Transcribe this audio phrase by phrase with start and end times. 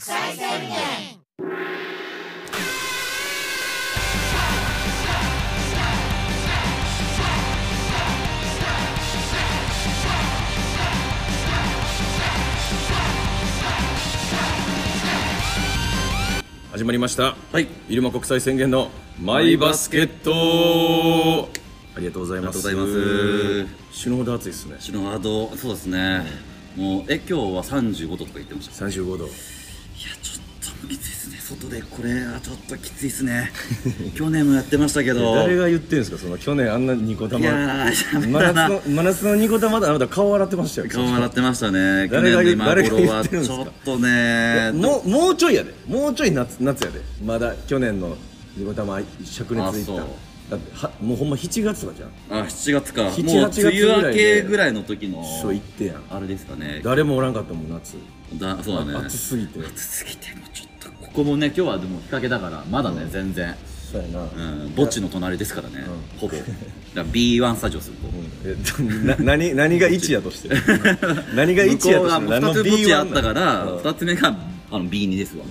[0.00, 1.20] 際宣言。
[16.72, 17.36] 始まりました。
[17.52, 17.68] はい。
[17.88, 18.90] 入間国際宣言の
[19.20, 21.50] マイバスケット。
[21.94, 22.66] ありがとうございます。
[22.66, 23.96] ありがとうございます。
[23.98, 24.76] 死ぬほど暑いですね。
[24.78, 26.24] 篠原堂そうですね、
[26.74, 28.86] もうえ今日は35度とか言ってました。
[28.86, 29.24] い35度。
[29.26, 29.59] や
[30.22, 31.36] ちょっときついですね。
[31.38, 33.50] 外でこれはちょっときついですね。
[34.16, 35.34] 去年もやってましたけど。
[35.34, 37.40] 誰が言ってんですかその去年あんなニコ玉。
[37.40, 42.08] いやー真夏の真夏のニコ玉であなた顔洗ってましたよ顔洗ってましたね。
[42.08, 45.74] 去誰が言う年の今頃はちょっとねもうもうちょいやで。
[45.86, 47.00] もうちょい夏夏やで。
[47.24, 48.16] まだ去年の
[48.56, 49.92] ニコ玉灼熱いった
[50.50, 52.06] だってはもうほんま7月とかじゃ
[52.36, 52.40] ん。
[52.40, 53.02] あ7月か。
[53.02, 56.02] もう7梅月ぐらいで雨明けぐらいの時のそう言ってやん。
[56.10, 56.80] あれですかね。
[56.82, 57.96] 誰もおらんかったもん夏
[58.34, 59.06] だそうだね。
[59.06, 59.60] 暑すぎて。
[59.66, 63.54] 暑すぎてもうちょっとここもね今日はでも日陰だからまだね、全然。
[63.90, 64.26] そうやな、う
[64.66, 64.72] ん。
[64.76, 65.84] 墓地の隣ですからね、
[66.18, 66.36] ほぼ。
[66.36, 66.48] だか
[66.94, 68.08] ら B1 スタジオすると、
[68.44, 68.56] え
[69.04, 70.50] な何何が1やとして？
[71.34, 73.78] 何が1向こうがやとして？2つ墓地あったからうん。
[73.78, 74.28] 2つ目が
[74.70, 75.44] あの B2 ですわ。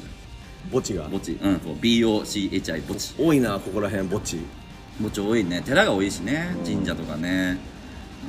[0.71, 1.03] 墓地が？
[1.03, 1.73] 墓地うんそう。
[1.75, 4.39] BOCHI 墓地多いなここら辺墓地
[4.99, 5.61] 墓地多いね。
[5.65, 7.57] 寺が多いしね神社とかね。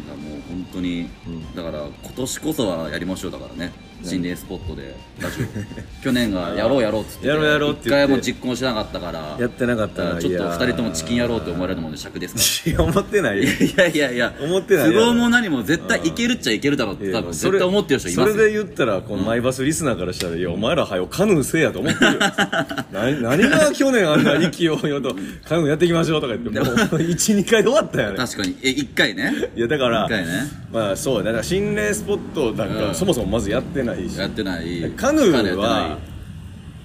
[0.08, 1.08] なんかもう本当に、
[1.54, 5.46] だから今年こそはやりましょうだからね心霊スポットでラジオ。
[6.02, 10.10] 去年がやろうやろうっつっててやろうやろうって回も実行しなかったからやってなかったな。
[10.12, 10.58] ちょっといやー。
[10.58, 13.44] 2人ともチキンやろうって思われるもんで尺ですかいや思ってないよ。
[13.76, 18.34] らいやいやいや思ってない都合も何も絶対いけるっちゃいけるだろうって多分絶対思ってる人いますよ。
[18.34, 22.18] それで言ったらこのマイバスリスナーからしたら「いやお前らはよカヌーせえや」と思ってるよ。
[22.92, 25.14] 何何が去年あんな意気揚々と
[25.46, 28.16] 「カヌーやっていきましょう」とか言ってもう12回で終わったよね。
[28.16, 28.56] 確かに。
[28.62, 29.50] え1回ね。
[29.56, 30.60] いやだから一回ね。
[30.72, 32.94] まあそうだから心霊スポットなんか、うん。
[32.94, 34.18] そもそもまずやってないし。
[34.18, 34.90] やってない。
[34.92, 35.98] カヌーは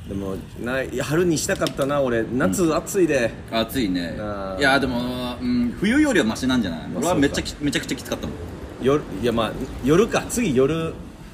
[0.07, 2.23] でもない春にしたかったな俺。
[2.23, 4.15] 夏暑いで、ない暑いね
[4.59, 6.79] いやでも、うん、冬よりはマシなんじゃない？
[6.81, 8.35] あ俺はめっちゃきめちゃくちゃきつかったもん。
[8.83, 9.51] 夜いやまあ
[9.83, 10.23] 夜か。
[10.29, 10.93] 次夜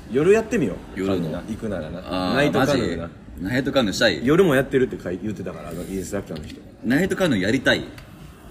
[0.10, 1.00] 夜やってみよう。
[1.00, 1.42] 夜の。
[1.50, 2.34] 行くならな。
[2.34, 3.10] ナイトカヌーな。
[3.42, 4.26] ナイトカヌーしたい？
[4.26, 6.62] 夜もやってるって言ってたからあのインストラクターの人。
[6.86, 7.84] ナイトカヌーやりたい。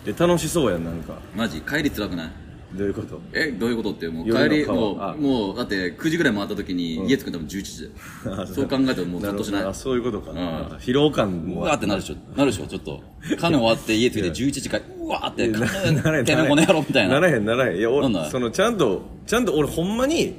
[0.04, 1.18] で楽しそうやんなんか。
[1.34, 1.62] マジ？
[1.62, 2.30] 帰り辛くない？
[2.74, 3.20] どういうこと？
[3.32, 4.78] えどういうことってもう帰り川。
[4.78, 5.14] もあ。
[5.14, 7.90] うもうだって9時ぐらい回った時に家着くの多分11時
[8.24, 8.46] だよ。
[8.46, 8.68] そう。
[8.68, 9.62] 考えたらもうゾッとしない。
[9.64, 10.38] あそういうことか、うん。
[10.78, 11.28] 疲労感。
[11.28, 12.14] うもわーってなるでしょ。
[12.36, 13.02] なるでしょちょっと。
[13.40, 15.58] カヌー終わって家着いて11時からうわーってカ
[15.90, 17.14] ヌなならへんーてめえこの野郎みたいな。
[17.14, 17.78] ならへんならへん。
[17.78, 20.36] いや俺そのちゃんとちゃんと俺ほんまに、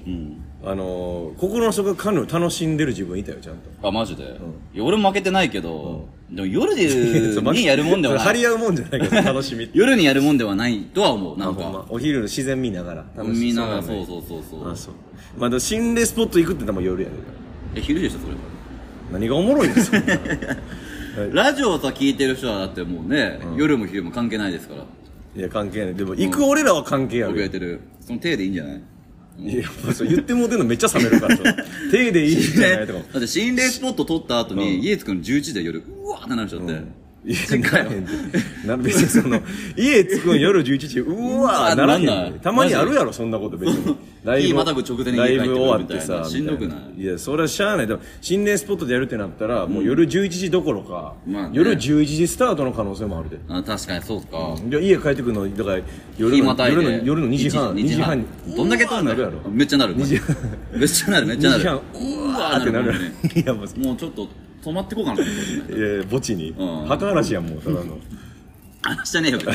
[0.63, 3.87] あのー心の底でカヌー楽しんでる自分いたよちゃんと。
[3.87, 4.23] あマジで、
[4.73, 6.85] いや俺も負けてないけど、でも夜で
[7.53, 8.37] にやるもんでは張ない。
[8.37, 13.05] り合うもんじゃないけど楽しみ 夜にやるもんではないとは思うなんほんまかお昼の自然見ながら。
[13.17, 14.71] 楽しみんながそうそうそうそう。
[14.71, 14.93] あそう。
[15.39, 17.15] まあでも心霊スポット行くって言ったらもう夜やで。
[17.75, 18.33] え昼でしょそれ。
[19.11, 19.97] 何がおもろいんですか？
[21.33, 24.83] ラジオをさ聞いてる人はだってもうね、夜も昼も関係ないですから。
[25.35, 25.95] いや関係ない。
[25.95, 27.27] でも行く俺らは関係あるよ。
[27.29, 27.79] 僕がやってる。
[27.99, 28.81] その手でいいんじゃない？
[29.39, 31.37] いやそう言ってもうてんのめっちゃ冷めるから
[31.89, 32.99] 手でいいんじゃないとか。
[33.13, 35.83] だって心霊スポット撮った後に、家着くの11時で夜。
[36.03, 36.75] うわーってなる人って、い
[37.23, 38.11] やならへんで。
[38.65, 39.39] な別にその
[39.77, 43.95] 家着くん夜11時うわーならへんなんないでたまにあるやろそんなこと別に。
[44.23, 47.01] ライブ日またぐ直前に家帰ってくるライブ終わってみたいなさしんどくない？
[47.01, 47.87] いやそれはしゃあない。
[47.87, 51.51] でも心霊スポットでやるってなったらもう夜11時どころかまあね。
[51.53, 53.37] 夜11時スタートの可能性もあるで。
[53.49, 55.79] あ確かにそうか、いや家帰ってくるのだから
[56.17, 56.83] 夜の日またいで。
[56.83, 58.25] 夜の夜の2時半2時半。
[58.55, 59.09] どんだけ撮るの？
[59.09, 59.49] なるやろ。
[59.49, 59.95] めっちゃなる。
[59.95, 60.19] 2時
[60.73, 61.27] めっちゃなる。
[61.27, 61.77] めっちゃな2時る半。
[61.77, 64.27] うわーってなるやんねいやもうもうちょっと
[64.61, 65.73] 止まってこうかなと思って。
[65.73, 66.51] いや墓地に。
[66.51, 66.85] うん。
[66.87, 67.97] 墓嵐やんもうただの。
[68.83, 69.37] 話してねえよ。
[69.37, 69.53] 別 に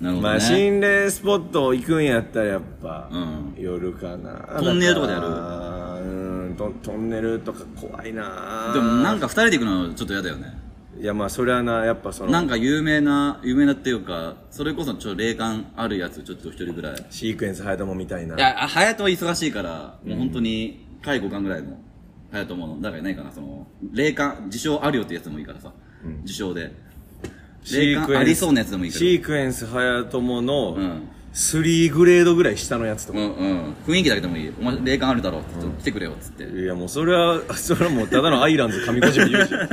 [0.00, 3.54] なるほまあ心霊スポット行くんやったらやっぱ、うん。
[3.62, 4.60] 夜かな。
[4.60, 5.26] トンネルとかでやる？
[5.26, 8.70] うんトントンネルとか怖いな。
[8.74, 10.58] でもなんか二人で行くのちょっと嫌だよね。
[11.00, 17.06] いやまあそれはなやっぱそのなんか有名な有名なっていうかそれこそちょっと霊感あるやつちょっと一人ぐらい。
[17.10, 18.36] シークエンス早友みたいな。
[18.36, 21.78] いやあ隼人は忙しいからもう本当に介護官ぐらいの
[22.30, 22.80] 隼人もの。
[22.80, 25.72] だからいないかなその霊感自称あるよってやつでもいいからさ、
[26.22, 26.72] 自称で。
[27.70, 28.98] 霊感ありそうなやつでもいいけど。
[28.98, 33.74] シークエンス早友のうん3グレードぐらい下のやつとか、うんうん。
[33.86, 34.52] 雰囲気だけでもいい。
[34.60, 39.68] お前霊感あるだろうって来てくれよっつって、いやもうそれはそれはもうただのアイランズ上小島裕二や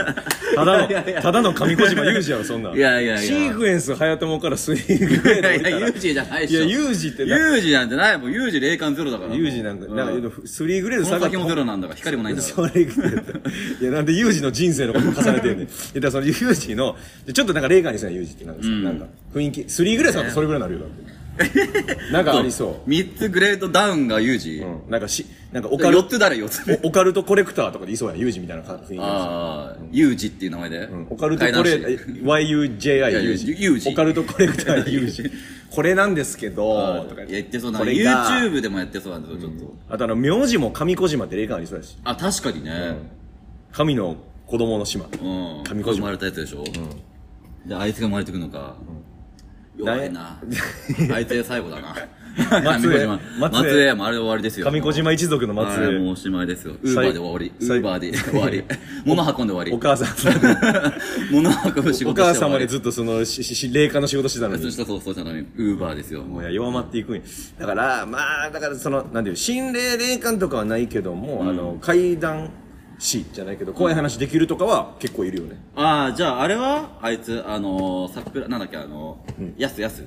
[0.56, 3.22] ただのただの上小島裕二やろそんなんいやいやいや。
[3.22, 6.60] シークエンス早友から3グレードいやいや、置いたらユージじゃないでしょ。
[6.60, 8.18] いやユージってなユージなんてない。
[8.18, 8.32] もん。
[8.32, 9.34] ユージ霊感ゼロだから。
[9.34, 15.68] ユージなんか、うなんか、3グレードこの先もゼロなんだから、光もないんだかそれ言っていや、なんでユージの人生のこと重ねてんねん。
[15.68, 16.96] いや、だからそのユージの、
[17.34, 21.17] ちょっとなんか霊感にせなユージってなんかさ、なんか、雰囲気、3グレードだとそれぐらいになるよ、だって。
[22.12, 22.90] なんかありそう。
[22.90, 31.08] 3つグレードダウンがユージ、うん、なんかしなんかオカル4つ誰4つおオカルトコレクターとかでいそうやんユージみたいな雰囲気ですああ、ユージっていう名前で、うん。
[31.10, 33.90] オカルトコレ YUJI ユージユージ。
[33.90, 35.32] オカルトコレクターユージ。
[35.70, 41.98] これなんですけどとかいや言ってそうなこれが YouTube でもやってそうなんですよちょっと、あとあの名字も上小島って霊感ありそうだし。
[42.04, 42.96] あ確かにね。
[43.72, 45.06] 神の子供の島。
[45.06, 45.96] うん、上小島。
[45.96, 46.64] 生まれたやつでしょ、
[47.66, 48.76] であいつが生まれてくるのか、
[49.78, 50.40] 弱いな。
[51.14, 51.96] あいつ最後だな。
[52.62, 53.08] 松江。
[53.08, 53.18] 松江。
[53.40, 54.70] 松江もあれで終わりですよ。
[54.70, 56.76] 上小島一族のはい末裔もうおしまいですよ。
[56.82, 57.52] ウーバーで終わり。
[57.60, 58.64] ウ最ーバーで終わり。
[59.06, 59.72] 物運んで終わり。
[59.72, 60.08] お母さん。
[61.32, 62.16] 物運ぶ仕お事して終わり。
[62.16, 64.72] 母様でずっとそのしし霊感の仕事してたのに。
[64.72, 67.22] そうそうしたのにウーバーですよもうや弱まっていくんや
[67.60, 72.50] だからまあだからそのなんていう心霊霊感とかはないけども、あの怪談
[73.00, 75.58] 師じゃないけど怖い話できるとかは結構いるよね。
[75.76, 80.04] ああじゃああれはあいつあのー、桜なんだっけあのー、やすやす。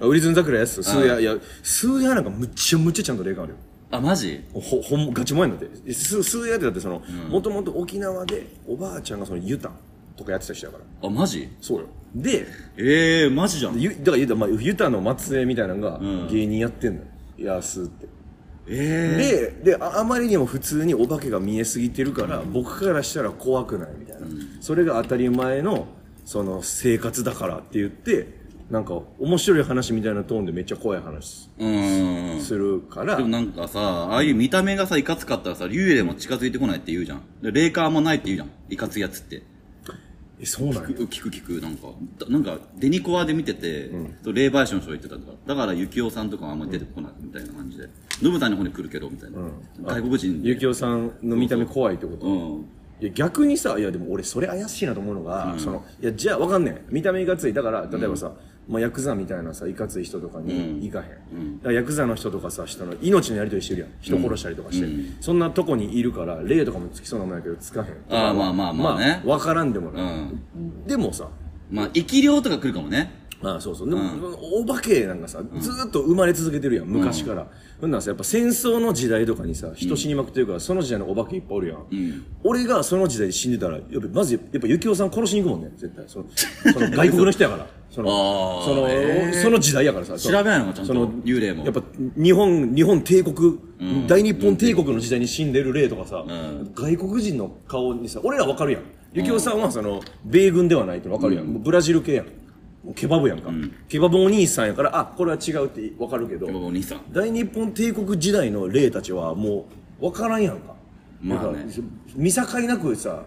[0.00, 0.82] ウリズン桜やす。
[0.82, 3.58] スーヤいやスーヤなんかむっちゃむっちゃちゃんと霊感あるよ。
[3.90, 4.44] あマジ？
[4.52, 5.92] ほほんガチモンやんだって。
[5.92, 7.00] ススーヤってだってその
[7.30, 9.72] もともと沖縄でおばあちゃんがそのユタン
[10.16, 11.08] とかやってた人やから。
[11.08, 11.48] あマジ？
[11.60, 11.86] そうよ。
[12.14, 13.78] でええー、マジじゃん。
[13.78, 16.28] ゆだからユタ,、まあ、ユタの末裔みたいなのがん。
[16.28, 17.06] 芸人やってんのよ、
[17.38, 18.06] ヤスって
[18.70, 24.26] えででああまりにも普通にお化けが見えすぎてるから、僕からしたら怖くないみたいな、
[24.60, 25.86] それが当たり前の
[26.24, 28.38] その生活だからって言って
[28.70, 31.48] なんか面白い話みたいなトーンでめっちゃ怖い話
[32.42, 37.22] するから、でもなんかさ、ああいう見た目がさ、いかつかったらさ、幽霊も近づいてこないって言うじゃん。
[37.40, 38.50] で霊感もないって言うじゃん。
[38.68, 39.42] いかついやつって。
[40.40, 41.88] えそうなんや聞く聞く、なんか。
[42.18, 43.90] だなんか、デニコアで見てて、
[44.22, 45.32] そう霊媒師の人が言ってたとか。
[45.46, 47.88] だから、ユキオさんとかはあんまり出てこないみたいな感じで。
[48.22, 49.38] ノブさんの方に来るけど、みたいな。
[49.82, 50.48] 外国人で。
[50.48, 52.26] ゆきおさんの見た目怖いってこと？
[52.26, 52.64] うん。
[53.00, 58.32] いや逆にさいやでも俺それ怪しいなと思うのが、そのいやじゃあわかんねん見た目いかついだから例えばさ、
[58.68, 61.02] まあ、ヤクザみたいなさいかつい人とかに行かへ
[61.34, 63.90] ん、だからヤクザの人とかさ人の命のやり取りしてるやん。
[64.00, 64.86] 人殺したりとかして、
[65.20, 67.86] そんなとこにいるから霊とかもつきそうなもんやけどつかへん。
[68.10, 69.22] あーまあまあまあね。
[69.24, 70.06] わからんでもない、う
[70.58, 70.86] ん。
[70.86, 71.28] でもさ
[71.70, 73.12] まあ、生き量とか来るかもね。
[73.40, 73.88] ああそうそう。
[73.88, 74.02] でも、
[74.52, 77.46] お化けなんかさずーっと生まれ続けてるやん昔から、
[77.80, 81.86] ほんならさやっぱ戦争の時代とかにさ人死にまくってるから、その時代のお化けいっぱいおるやん、
[82.42, 86.04] 俺がその時代で死んでたらやっぱまずやっぱ幸男さん殺しに行くもんね絶対。
[86.08, 86.24] その
[86.72, 88.88] その外国の人やからそのその、
[89.32, 91.64] その時代やからさ調べないのかちゃんとその幽霊も。
[91.64, 91.82] やっぱ
[92.16, 93.58] 日本日本帝国、
[94.06, 96.24] 大日本帝国の時代に死んでる霊とかさ、
[96.74, 98.82] 外国人の顔にさ俺らわかるやん。
[99.14, 102.26] 幸男さんはその米軍ではないってわかるやん、もうブラジル系やん。
[102.26, 103.50] もうケバブやんか、
[103.88, 107.00] ケバブお兄さんやからあこれは違うってわかるけどお兄さん。
[107.10, 109.66] 大日本帝国時代の霊たちはも
[110.00, 110.74] うわからんやんか。
[111.20, 111.66] まあね。
[112.14, 113.24] 見境なくさ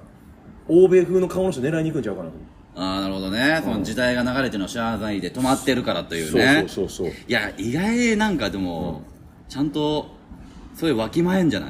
[0.67, 2.35] 欧米風の顔の人狙いに行くんちゃうかなと
[2.83, 3.61] ああ、なるほどね。
[3.63, 6.65] その時代が流れてるの知らないで止まってるからというね。
[6.67, 7.15] そうそうそうそう。
[7.27, 9.03] いや、意外なんかでも、
[9.47, 10.09] ちゃんと、
[10.73, 11.69] そういうわきまえんじゃない？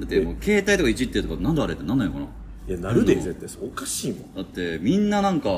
[0.00, 2.26] だってもう携帯とかいじってるとか、なんであれってなんないのかな？
[2.68, 4.34] いやなるで絶対そうおかしいもん。
[4.34, 5.50] だってみんななんか、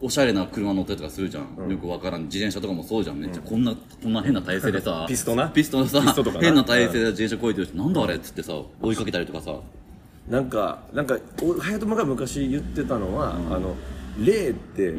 [0.00, 3.18] おしゃれな車乗ったりとかするじゃん、よくわからん自転車とかもそうじゃん。
[3.18, 5.48] めっちゃこんなこんな変な体勢でさ ピストな？
[5.48, 6.44] ピストのさピストとかな？
[6.44, 9.56] 変な体勢で自転車こいてる人、なんだあれっつってさ追いかけたりとかさ
[10.30, 13.74] なんかなんかお隼人が昔言ってたのは、あの
[14.22, 14.94] 霊って、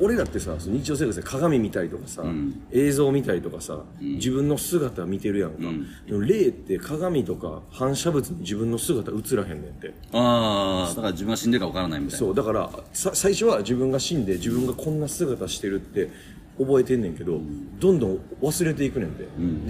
[0.00, 2.22] 俺らってさその日常生活で鏡見たりとかさ、
[2.70, 5.58] 映像見たりとかさ、自分の姿見てるやんか、
[6.06, 9.94] でも霊って鏡とか反射物に自分の姿映らへんねんって。
[10.12, 12.18] ああだから自分が死んでるかわからないみたいな。
[12.18, 16.10] そうだからさ最初は自分が死んで自分がこんな姿してるって
[16.58, 17.40] 覚えてんねんけど、
[17.78, 19.24] どんどん忘れていくねんで,、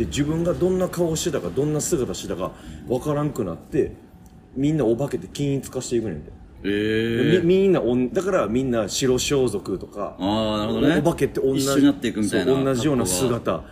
[0.05, 2.51] で自分がどんな顔してたかどんな姿してたか
[2.89, 3.93] 分からんくなって
[4.59, 6.33] みんなお化けて均一化していくねんで、
[6.65, 10.99] ええみみんなおんだからみんな白装束とかああなるほどね。
[10.99, 13.63] お化けって同じ一緒になっていくみたいな同じような姿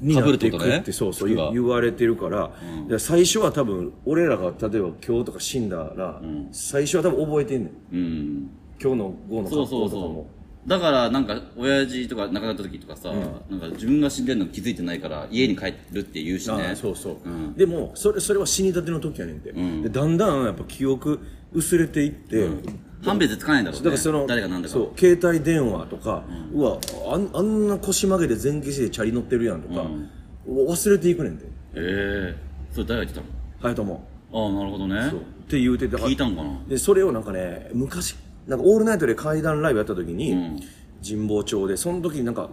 [0.00, 2.50] になっていくってねそうそう言言われてるから、
[2.88, 7.94] で最初は多分俺らが例えば今日とか死んだら、最初は多分覚えてんねん。
[7.94, 8.50] うん。
[8.82, 10.26] 今日の午後の格好とかも
[10.66, 13.12] だからなんか親父とか亡くなった時とかさ、
[13.50, 17.54] なんか自分が死んでるの気づいてないから家に帰るって言うしあねあそうそう、ん。
[17.54, 21.20] でもそれそれは死にたての時やねんて、でだんだんやっぱ記憶
[21.52, 22.48] 薄れていって、
[23.04, 23.84] 判別つかないんだろうね。
[23.84, 24.74] だからその誰が何だか。
[24.74, 26.78] そう携帯電話とか、うわ
[27.12, 29.86] あんあんな腰曲げて前傾姿勢でチャリ乗ってるやんとか、
[30.46, 31.44] 忘れていくねんて。
[31.74, 32.36] ええ。
[32.72, 33.30] それ誰が言って
[33.60, 33.74] たの？
[33.74, 35.10] 隼人もああなるほどね。
[35.10, 35.20] そう。
[35.20, 36.58] って言うてて聞いたんかな？
[36.66, 38.16] でそれをなんかね昔
[38.46, 40.60] なんかオールナイトで怪談ライブやった時に、ん。
[41.06, 42.48] 神保町でその時になんか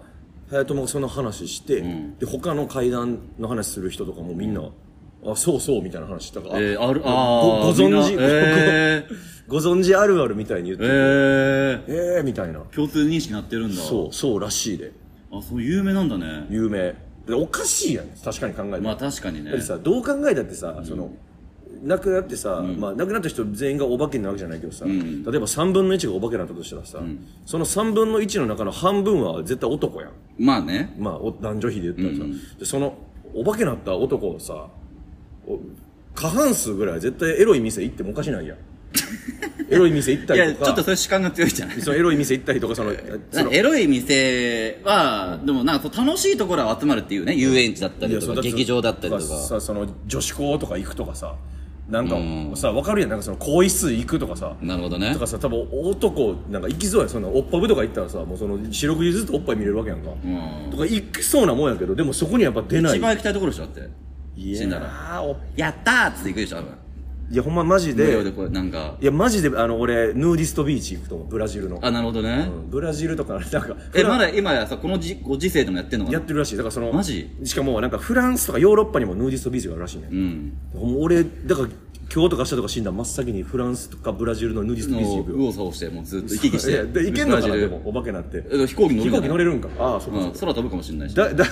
[0.49, 1.81] 隼人もその話して、
[2.19, 4.69] で他の怪談の話する人とかもみんな、
[5.25, 9.05] あそうそうみたいな話したから、えー、あるごああご存知え
[9.47, 12.59] ご存知あるあるみたいに言ってー、えー、ええー、みたいな。
[12.73, 13.81] 共通認識になってるんだ。
[13.81, 14.91] そうそうらしいで。
[15.31, 16.47] あそう有名なんだね。
[16.49, 16.95] 有名。
[17.27, 18.07] でおかしいやん。
[18.23, 19.51] 確かに考えたらまあ確かにね。
[19.51, 21.11] だってさどう考えたってさ、その
[21.83, 24.95] 亡くなってさ、まあ、亡くなった人全員がお化けになるわけじゃないけどさ、例え
[25.39, 26.99] ば3分の1がお化けになったとしたらさ、
[27.45, 30.11] その3分の1の中の半分は絶対男やん。
[30.37, 30.93] まあね。
[30.99, 32.97] まあお男女比で言ったらさ、でその
[33.33, 34.67] お化けになった男をさ
[35.47, 35.59] お
[36.13, 38.57] 過半数ぐらいは絶対エロい店行ってもおかしないやん
[39.71, 41.81] エロい店行ったりとかちょっとそういう主観が強いじゃない？
[41.81, 42.91] そのエロい店行ったりとかその
[43.31, 49.23] そのエロい店は、でもなんか楽しいところは集まるっていうね、遊園地だったりとか、劇場だったりとか。
[49.23, 51.35] さその女子校とか行くとかさ
[51.89, 55.19] なんかうんさ分かるやんなんかその更衣室行くとかさなるほどねと。
[55.19, 60.69] かさ多分男なんか行きそうやんそんなおっぱぶとか行ったらさもうその四六時中おっぱい見れるわけやんか、うん。
[60.71, 63.89] とか行きそうなもんやけどでもそこにやっぱ出ない一番行きたいところでしょ、だって。
[64.37, 64.53] い。
[64.53, 64.67] や
[65.57, 66.73] やったーっつって行くでしょ、多分。
[67.31, 68.05] いやほんまマジで。
[68.07, 68.97] 無料でこれ、なんか。
[68.99, 71.27] いやマジであの俺ヌーディストビーチ行くと思う。
[71.27, 71.79] ブラジルの。
[71.81, 72.49] あ、なるほどね。
[72.53, 72.69] うん。
[72.69, 76.17] ブラジルとか なんかえ、フランまだ今やさ、このじご時世でもやってんのかな？
[76.17, 76.57] やってるらしい。
[76.57, 77.29] だからそのマジ？
[77.45, 80.53] しかもなんかフランスとかヨーロッパにもヌーディストビーチがあるらしいね、うん。
[80.73, 81.69] ほんま俺だから
[82.13, 86.83] 今日とか明日とか死んだら真っ先にフランスとかブラジルのヌーディストビーチ行くよ右往左往して、もうずっと行き来して。
[86.83, 88.43] で行けんのかなでもお化けなって。
[88.51, 89.69] え飛行機乗る飛行機乗れるんか。
[89.79, 91.15] ああそうか空飛ぶかもしれないし。
[91.15, 91.45] だだ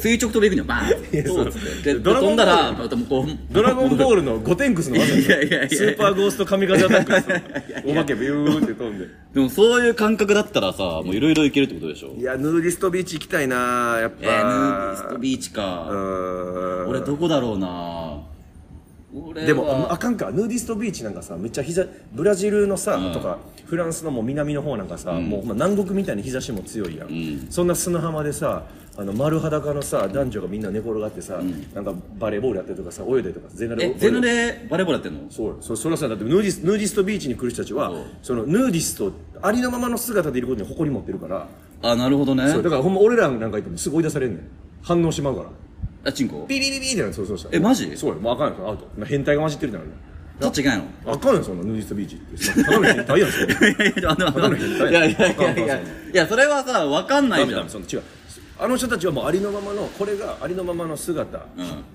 [0.00, 1.94] 垂直飛び行くんよ、バーンそうっつって。
[1.94, 7.92] で、ドラゴン飛んだら、またもうこう、ドラゴンボールのゴテンクスの技いやいやいやスーパーゴースト神風アタックですよ。
[7.92, 9.06] お化けビューって飛んで。
[9.34, 12.16] でもそういう感覚だったらさ、もういろいろ行けるってことでしょ？
[12.18, 15.62] いやヌーディストビーチ行きたいなやっぱえー、ヌーディストビーチうか。
[15.62, 16.88] ーん。
[16.88, 18.22] 俺どこだろうな
[19.46, 20.30] でもあかんか。
[20.30, 23.12] ヌーディストビーチなんかさめっちゃ日ざブラジルのさ、うん。
[23.12, 27.46] とかフランスのもう南の方なんかさ、もうほんま南国みたいに日差しも強いやん、ん。
[27.50, 28.64] そんな砂浜でさ
[28.96, 31.40] あの丸裸のさ男女がみんな寝転がってさ、
[31.74, 35.30] なんかバレーボールやってるとかさ泳いだりとか全裸でえ、全裸でバレーボールやってんの？
[35.30, 35.46] そう。
[35.48, 36.14] よそそれはさだ。
[36.14, 41.48] ってヌーディスヌーディストビーチに来る人たちはそのヌーディストありのままの姿でいることに誇り持ってるから、
[41.82, 42.48] あ、なるほどね。
[42.50, 42.62] そう。
[42.62, 44.48] だからほんま俺らなんかいてもすぐ追い出されんねん。
[44.82, 45.48] 反応しまうから
[46.04, 46.46] あ、チンコ？
[46.46, 49.90] ピリビリビリってなるそうそうそうえマジそうよもうあかんよそのアウト変態が混じってるってなる
[50.40, 55.82] タッチいけないのあかんよそんなヌーディストビーチってそんなただの変態やんそれいやいや、いやいやいやいやい
[56.14, 57.68] や、それはさ、わかんないじゃん。
[57.68, 58.02] その違う
[58.60, 61.46] あの人たちはもうありのままのこれがありのままの姿、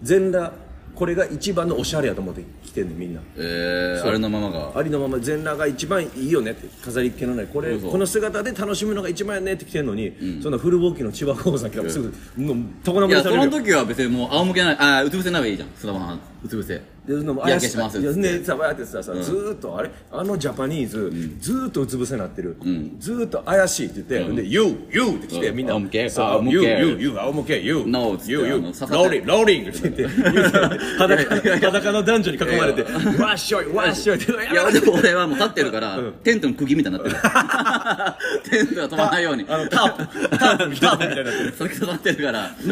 [0.01, 0.53] 全裸
[0.95, 3.21] これが一番のおしゃれやと思って来てんねんみんな。
[3.35, 4.71] えー、あれのままが。
[4.75, 7.91] ありのまま全裸が一番いいよねって飾りっ気のないこれそうそう。
[7.91, 10.51] この姿で楽しむのが一番やねって来てんのに、そん。
[10.51, 15.69] なフルボーキの千葉鉱石がすぐもうとこないや、そのぶりされるよ時は別にもう仰向けない、あ、うつ伏せならいいじゃん。
[15.75, 16.92] スマホうつ伏せ。
[17.05, 19.89] でそんなもう日焼けしますいやっつってねさばやってさ、さずーっとあれ？
[20.11, 22.55] あのジャパニーズ、ずーっとうつ伏せになってる、
[22.99, 25.55] ずーっと怪しいって言って、で You You って来て、うん。
[25.57, 25.73] みんな。
[25.73, 30.07] 仰向けそう仰向 You け You You 仰向け You No っつって You あ You の刺さって Loading Loading って言って。
[30.97, 31.25] 裸
[31.59, 32.83] 裸の男女に囲まれて
[33.21, 34.31] わっしょいわっしょいって。
[34.31, 37.17] いや、でも俺はもう立ってるから、テントの釘みたいになってる。
[38.49, 39.45] テントが飛ばないように。
[39.49, 41.53] あのタープタープみたいになってる。
[41.57, 42.55] それが立ってるから。
[42.63, 42.71] You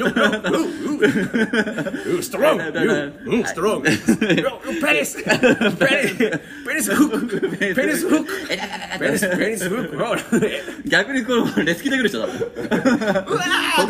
[2.13, 2.79] You スペニスペ
[3.38, 5.23] ニスフックペニスフ
[7.07, 7.55] ックペニ
[9.17, 10.21] スペニスフックほら
[10.85, 12.37] 逆にこれレスキできる人だもん。
[12.37, 12.51] そこ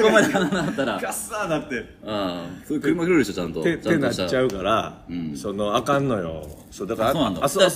[0.10, 1.00] まで離なったら。
[1.00, 1.86] ガッサーなって。
[2.06, 3.62] ああ、そういう車来るでしょ、ちゃんと。
[3.62, 4.46] ってってなっちゃう。
[4.46, 5.04] うから、
[5.36, 6.48] そのあかんのよ。
[6.72, 7.44] そうだからそうなんだ。
[7.44, 7.70] あそうだ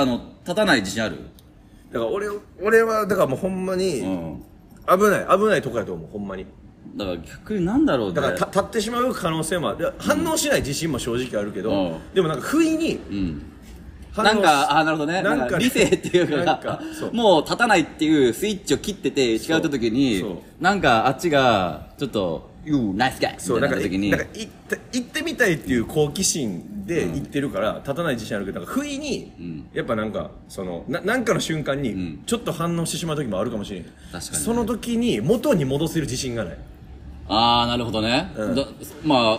[0.00, 1.16] あの、立たない自信ある？
[1.92, 2.28] だから俺
[2.60, 4.42] 俺はだからもうほんまに、うん。
[4.86, 6.44] 危ない危ないとこやと思うほんまに
[6.96, 8.14] だから逆になんだろうね。
[8.14, 9.92] だからた立ってしまう可能性もある。
[9.98, 12.14] 反応しない自信も正直あるけど、うん。
[12.14, 13.42] でもなんか不意にうん。
[14.16, 15.22] なんか、あなるほどね。
[15.22, 16.80] なんんか理性っていうか
[17.12, 20.24] もう立たないっていうスイッチを切ってて違う時に
[20.60, 23.34] なんかあっちが、ちょっと、nice guy!
[23.38, 24.10] そうなんかみたいな時に。
[24.10, 24.26] なん、か
[24.92, 29.32] 行ってみたいっていう好奇心で行ってるから、立たない自信あるけどなんか不意に、
[29.72, 34.44] やっぱなんかそのななんかの瞬間にちょっと反応してしまう時もあるかもしれない、確かにね。
[34.44, 36.58] その時に元に戻せる自信がない
[37.28, 38.30] ああ、なるほどね。
[38.36, 38.54] うん。
[38.54, 38.64] だ
[39.04, 39.38] ま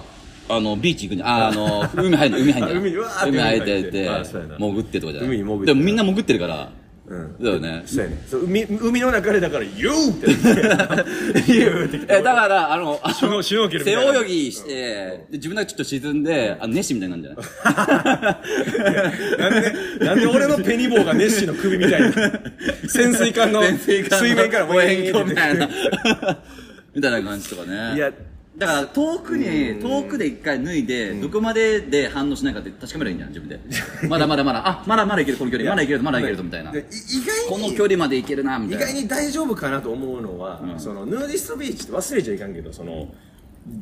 [0.50, 2.75] あ、あの、ビーチ行くに、あー、あの、海入るの、海入るの。
[2.75, 3.84] あ海うわーって海入って。
[3.92, 5.30] てあてそうやな、潜ってとかじゃない。
[5.30, 5.65] 海に潜って。
[5.68, 6.70] でもみんな潜ってるから、
[7.08, 7.36] うん。
[7.39, 7.84] だよね。
[7.86, 8.24] そうやね。
[8.27, 10.25] そう海海の中でだから「YOU!」って
[11.54, 14.20] 「YOU!」って来てえ、だから、あの、あシュノシュノーケルみ背たいな。
[14.22, 19.38] 泳ぎして、で自分だけちょっと沈んで、あの、ネッシーみたいになるんじゃない？
[19.39, 19.62] なん
[20.00, 22.12] でなんで俺のペニボーがネッシーの首みたいな。
[22.89, 25.65] 潜水艦の潜水面から望遠鏡みたいな。
[25.65, 25.70] い。
[26.96, 27.96] みたいな感じとかね。
[27.96, 28.12] いや
[28.58, 33.60] だから遠くに、遠くで一回脱いで、どこまでで反応しないかって確かめればいいんじゃん、自分で。
[34.08, 36.72] まだまだまだ、あ、まだまだいける、この距離、まだいける、まだいけるぞ、みたいな。
[36.72, 36.86] 意外に
[37.50, 38.86] この距離までいけるな、みたいな。
[38.86, 40.80] 意外に大丈夫かなと思うのは、うん。
[40.80, 43.14] そのヌーディストビーチって忘れちゃいかんけどその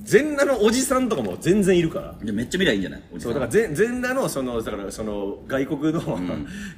[0.03, 2.15] 全裸のおじさんとかも全然いるから。
[2.24, 6.01] でめっちゃ未来いいんじゃないそうんだから全全裸のそのだからその外国の、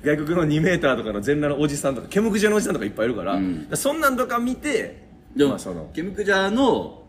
[0.04, 3.68] 外国の2メーターとかの全裸のおじさんとか毛むくじゃのおじさんとかいっぱいいるから,、ん。
[3.76, 5.05] そんなんとか見て
[5.36, 5.90] でも、まあその。
[5.94, 7.04] 毛むくじゃらの、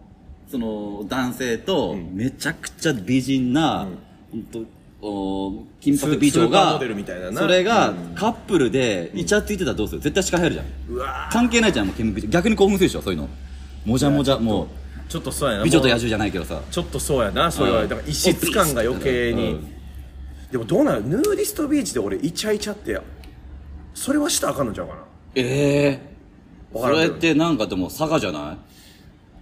[0.51, 3.87] その、男性と、めちゃくちゃ美人な、
[4.31, 4.61] ほんと、
[5.03, 7.41] お金髪美女がスーパーモデルみたいなな。
[7.43, 8.15] それがうん。
[8.15, 10.01] カップルでイチャついてたらどうする？
[10.01, 10.67] 絶対視界入るじゃん。
[10.89, 12.33] うわ関係ないじゃんもう毛むくじゃら。
[12.33, 13.29] 逆に興奮するでしょそういうの。
[13.85, 14.69] もじゃもじゃもう
[15.09, 16.63] ちょっとそうやな美女と野獣じゃないけどさ。
[16.71, 17.89] ちょっとそうやなそれはうん。
[17.89, 19.75] だから異質感が余計に、うん。
[20.51, 21.07] でもどうなる？
[21.07, 22.99] ヌーディストビーチで俺イチャイチャって
[23.95, 25.01] それはしたらあかんのちゃうかな？
[25.35, 26.16] ええ
[26.81, 28.57] それってなんかでも性じゃない？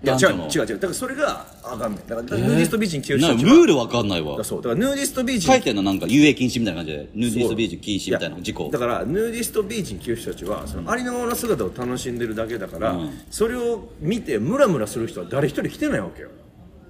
[0.05, 0.67] いや違う違う違う。
[0.67, 2.07] だからそれがあかんねん。
[2.07, 4.45] だからヌーディストビーチになたちはルールわかんないわ。
[4.45, 7.09] そうだからヌーディストビーチ書にいてんのなんか遊泳禁止みたいな感じで？
[7.15, 8.71] ヌーディストビーチ禁止みたいな事故。
[8.71, 13.11] だからヌーディストビーチに来る人たちはそのありのままの姿を楽しんでるだけだから、うん。
[13.31, 16.29] それを見てムラムラする人は誰一人来てないわけよ、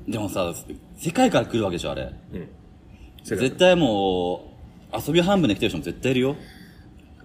[0.09, 0.53] でもさ
[0.97, 2.13] 世界から来るわけでしょあれ。
[2.33, 2.49] うん、
[3.23, 4.57] 絶対も
[4.93, 6.37] う遊び半分で来てる人も絶対いるよ。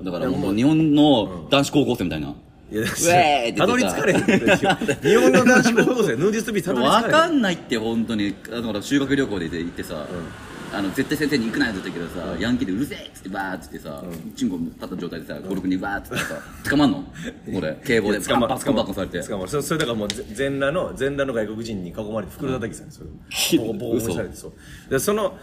[0.03, 2.35] だからもうもう日本の男子高校生みたいな、
[2.71, 3.65] いやた。
[3.67, 4.37] どり着かれへんって
[5.09, 7.11] 日本の男子高校生ヌーディストビーチたどり着わかれへん。
[7.13, 8.35] かんないって本当に。
[8.49, 10.05] だから修学旅行で行ってさ、
[10.71, 14.03] あの絶対先生に行くなよって言ったけどさ、ヤンキーでうるせえっつってバーッつってさ、
[14.35, 16.35] チンコ立った状態でさ56人バーッつってさ
[16.69, 17.03] 捕まんの？
[17.55, 24.51] 俺警棒で捕まバッカンバッカンされて捕まるそれそれだからもうぜ全裸の全裸の外国人に囲まれて袋叩きされてそれボコボコにされてそう
[24.91, 25.35] でその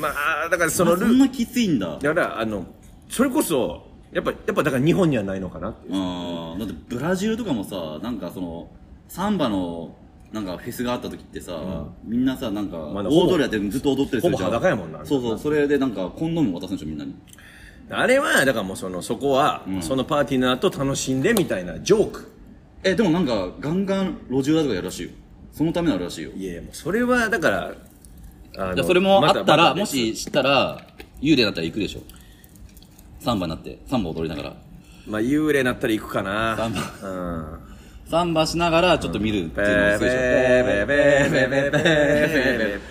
[0.00, 0.08] ま
[0.46, 2.66] あだからそのルーそんなきついんだだからあの
[3.08, 5.94] それこそやっぱやっぱだから日本にはないのかなっていう。
[5.94, 8.68] うんだってブラジルとかもさなんかその
[9.08, 9.94] サンバの
[10.32, 14.36] なんかフェスがあった時ってさ、みんなさなんかまだ大通りやってずっと踊ったりする。
[14.36, 17.14] ほぼ裸やもんなそうそうそれでなんかコンドーム渡すんでしょみんなに。
[17.88, 22.32] あれはだからもうそのそこは、そのパーティーの後楽しんでみたいなジョーク。
[22.82, 25.10] えでもなんかガンガン路地裏とかやるらしいよ。
[25.52, 26.30] そのためにあるらしいよ。
[26.32, 27.74] いやいやもうそれはだから
[28.58, 30.84] あじゃあそれもあったら、またもし知ったら
[31.20, 32.00] 幽霊だったら行くでしょ
[33.26, 34.56] サンバになってサンバ踊りながら。
[35.08, 36.56] まあ幽霊なったら行くかな。
[36.56, 37.58] サンバ、うん、
[38.08, 40.20] サンバしながらちょっと見るっていうのをするでし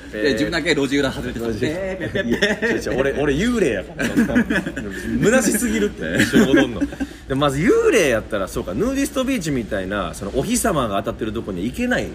[0.10, 1.54] ょ、うん、で自分だけ路地裏外れてた
[2.82, 4.06] し俺俺幽霊やから
[5.24, 6.82] 虚しすぎるって一緒踊んの
[7.30, 12.10] でまず幽霊やったらそうかヌーディストビーチみたいなそのお日様が当たってるとこには行けない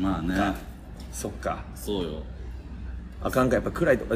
[0.00, 0.54] まあね
[1.12, 2.22] そっかそうよ
[3.22, 4.06] あかんかやっぱ暗いと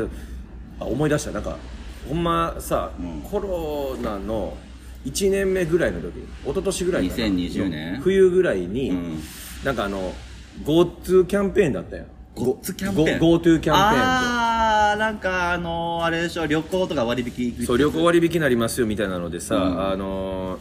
[0.79, 1.59] あ思い出したなんか
[2.09, 3.21] ほんまさ、うん。
[3.23, 4.57] コロナの
[5.05, 7.25] 1年目ぐらいの時一昨年ぐらいかな。
[7.25, 8.01] 2020年。
[8.01, 9.21] 冬ぐらいに、うん。
[9.65, 10.13] なんかあの
[10.65, 12.07] GoTo キャンペーンだったやん。
[12.37, 19.91] GoTo キャンペーン？Go- GoTo キャンペーンあーなんかあのー、あれでしょ旅行とか割引そう旅行割引になりますよみたいなのでさ、うん。
[19.93, 20.59] あのー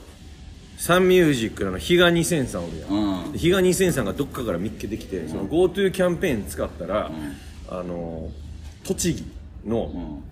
[0.77, 2.89] サンミュージックの比嘉2000さんおるやん、
[3.25, 3.31] うん。
[3.33, 7.11] で比嘉2000さんがどっかから見っけてきて、その GoTo キャンペーン使ったら、
[7.69, 9.25] あのー栃木
[9.67, 10.23] のうん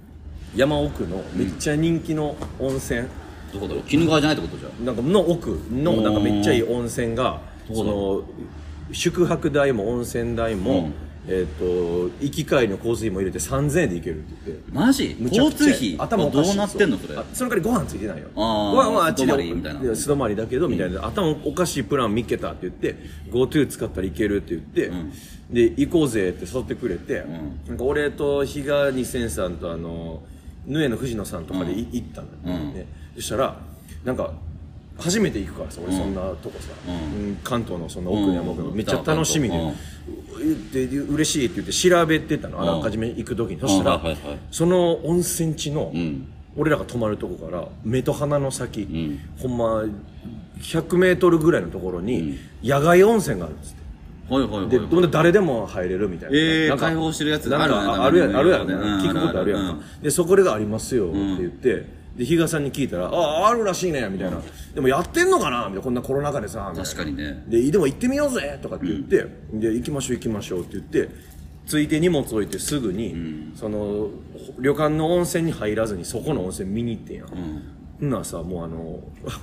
[0.57, 3.07] 山奥のめっちゃ人気の温泉、
[3.53, 3.83] どこだろう？
[3.83, 4.85] 鬼怒川じゃないってことじゃん。
[4.85, 8.25] なんかの奥のなんかめっちゃいい温泉がどそこ
[8.89, 10.93] の宿泊代も温泉代も、うん。
[11.29, 11.65] えっ、と
[12.21, 14.71] 行き帰りの交通費も入れて3000円で行けるって言って。
[14.71, 15.15] マジ？
[15.19, 15.67] むちゃくちゃ。
[15.67, 15.95] 交通費？
[15.99, 16.53] 頭おかしい。
[16.53, 17.17] うなってんのそれ？
[17.17, 18.27] あその代わりご飯ついてないよ。
[18.35, 19.95] あーご飯はあっちで素泊まりみたいな。
[19.95, 22.95] 素泊まりだけどみたいな、頭おかしいプラン見っけたって言って
[23.29, 25.11] GoTo 使ったらいけるって言って、ん。
[25.53, 27.59] で行こうぜって誘ってくれて、ん。
[27.67, 30.23] なんか俺と比嘉二千さんとあの
[30.67, 32.27] ヌエの藤野さんとかでい、行ったの
[32.71, 32.85] ね。
[33.15, 33.57] そしたら
[34.03, 34.31] なんか
[34.99, 37.29] 初めて行くからさ俺そんなとこさ、うん。
[37.29, 38.75] うん関東のそんな奥の山奥の、うん。
[38.75, 40.71] めっちゃ楽しみで、うん。
[40.71, 43.59] でで嬉しいって言って調べてたのあらかじめ行く時に。
[43.59, 44.01] そしたら、
[44.51, 46.27] その温泉地の、うん。
[46.55, 49.19] 俺らが泊まるとこから目と鼻の先、ん。
[49.37, 49.83] ほんま
[50.59, 53.76] 100メートルぐらいのところに野外温泉があるんです
[54.27, 54.69] ってはいはいはい。
[54.69, 57.79] でほんで誰でも入れるみたいな、えーなんか開放してるやつなんあるね。
[57.79, 60.01] かあるやあるやろね、うん聞くことあるやんか、うん。
[60.03, 61.85] でそこでがありますよって言って、
[62.17, 64.41] で比嘉さんに聞いたら「あああるらしいね」みたいな、
[64.73, 65.59] でもやってんのかな？
[65.59, 65.81] みたいな。
[65.81, 66.89] こんなコロナ禍でさみたいな。
[66.89, 67.43] 確かにね。
[67.47, 68.59] ででも行ってみようぜ。
[68.61, 71.09] とかって言って、で行きましょう行きましょうって言って
[71.65, 74.09] ついて荷物置いてすぐに、その
[74.59, 77.27] 旅館の温泉に入らずにそこの温泉見に行ってんやん。
[77.27, 77.35] ほ
[78.05, 78.99] んならさもうあの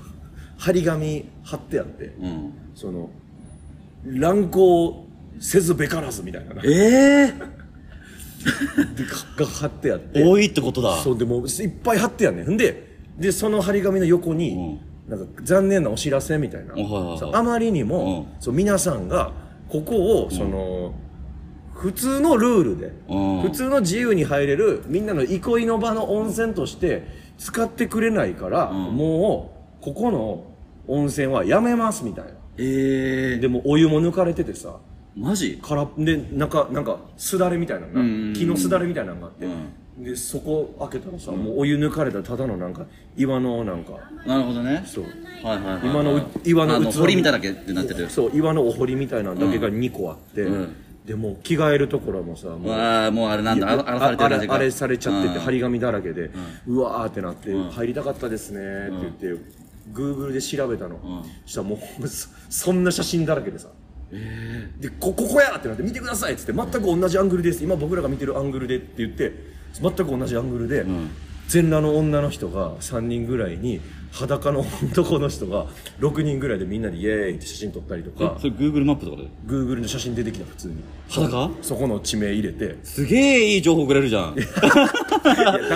[0.57, 2.53] 張り紙貼ってあって、うん。
[2.75, 3.11] その
[4.05, 5.07] 乱行
[5.40, 6.62] せずべからずみたいな。
[6.64, 7.35] ええ
[9.38, 10.23] が貼ってあって。
[10.23, 10.97] 多いってことだ。
[10.99, 12.57] そうでもういっぱい貼ってやんねん。
[12.57, 16.75] ででその張り紙の横に、なんか残念なお知らせみたいな、
[17.33, 19.33] あまりにも、そう皆さんが
[19.69, 20.95] ここをその、
[21.73, 23.43] 普通のルールで、うん。
[23.43, 27.07] 普通の自由に入れるみんなの憩いの場の温泉として
[27.38, 28.97] 使ってくれないから、ん。
[28.97, 30.45] もうここの
[30.87, 33.38] 温泉はやめますみたいなええ。
[33.38, 34.77] でもお湯も抜かれててさ。
[35.17, 35.59] マジ？
[35.62, 40.05] からでなんかなんかすだれみたいなのが、うんうんうん木のすだれみたいなのがあって、うん。
[40.05, 42.85] でそこ開けたらさ、もうお湯抜かれたただのなんか
[43.17, 43.93] 岩のなんか。
[44.27, 44.83] なるほどね。
[44.87, 45.05] そう。
[45.45, 45.88] はいはいはいはい。
[45.88, 46.99] 今のう岩の器。
[46.99, 48.11] 堀みたいだけってなってる。
[48.11, 50.77] そう岩のお堀みたいなのだけが2個あって、うん。
[51.05, 55.40] でもう着替えるところもさもうわあもうあれなんだあらされてあるあれされちゃっててうん。
[55.43, 56.31] 張り紙だらけで、
[56.67, 59.43] うわーってなって、入りたかったですねって言って、
[59.92, 63.68] グーグルで調べたの、そしたらもうそそんな写真だらけでさ。
[64.81, 67.64] でこここやってなって見てくださいっつって全く同じアングルです。
[67.64, 69.33] 今僕らが見てるアングルでって言って
[69.81, 70.87] 全く同じアングルで、
[71.49, 73.81] 全裸の女の人が3人ぐらいに
[74.12, 74.61] 裸の
[74.92, 75.66] 男の人が
[75.99, 78.37] 6人ぐらいでみんなでイエーイって写真撮ったりとか。
[78.38, 80.77] それ Google マップとかで？Google の写真出てきた普通に。
[81.09, 81.51] 裸？
[81.62, 82.77] そこの地名入れて。
[82.85, 84.37] すげえいい情報くれるじゃん。
[84.38, 84.42] だ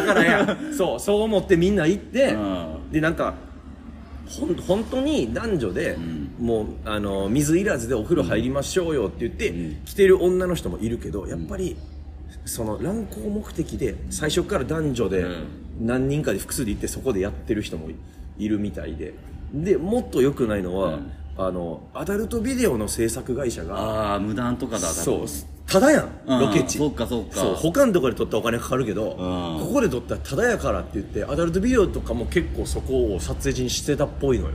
[0.05, 2.93] からやそうそう思ってみんな行って、うん。
[2.93, 3.35] でなんか
[4.29, 5.97] ほん本当に男女で、
[6.39, 11.77] もうあの水いらずでお風呂入りましょうよって言って、来てる女の人もいるけどやっぱり、
[12.45, 15.27] その乱交目的で最初から男女で
[15.81, 17.89] 何人かで複数で行ってそこでやってる人も
[18.39, 19.15] いるみたいで。
[19.53, 21.01] でもっと良くないのは、
[21.39, 25.29] あのアダルトビデオの制作会社がああ無断とかだ多そう分
[25.69, 26.79] ただやんうんロケ地。
[26.79, 27.37] そっかそっか。
[27.37, 29.67] そう他のところで撮ったらお金かかるけど、うん。
[29.67, 34.55] ここで撮ったらただやからって言ってアダルトビデオとかも結構そこを撮影時にしてたっぽいのよ。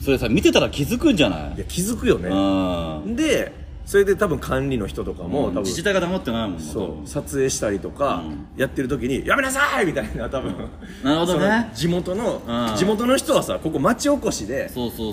[0.00, 1.54] それさ見てたら気づくんじゃない？
[1.56, 2.30] いや気づくよね。
[2.30, 3.14] うん。
[3.14, 3.52] で
[3.86, 8.24] それで多分管理の人とかも、多分自治体が黙ってないもんなそう撮影したりとか、
[8.56, 10.54] やってる時に「やめなさい!」みたいな多分、
[11.04, 11.70] なるほどね。
[11.74, 12.76] 地元の、うん。
[12.76, 14.70] 地元の人はさここ町おこしで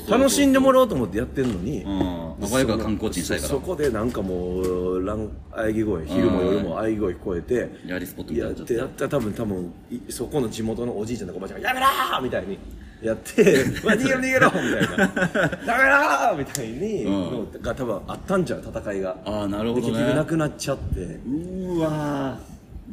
[0.10, 2.34] 楽しんでもらおうと思ってやってるのに、うん。
[2.39, 3.49] 仲良くは観光地にしたいから。
[3.49, 12.57] そそこでなんかもう乱喘ぎ声昼も夜も喘ぎ声聞こえてやりスポットみたいやっになっちゃってやったら多分多分いそこの地元のおじいちゃんとかおばあちゃんが「やめろー!」みたいに
[13.02, 17.12] やって「う わ逃げろ逃げろ!」みたいな「ダメだー!」みたいに、うん。
[17.14, 19.18] のが多分あったんちゃう戦いが。
[19.26, 21.00] ああなるほでど結局なねくなっちゃって。
[21.00, 22.38] うーわ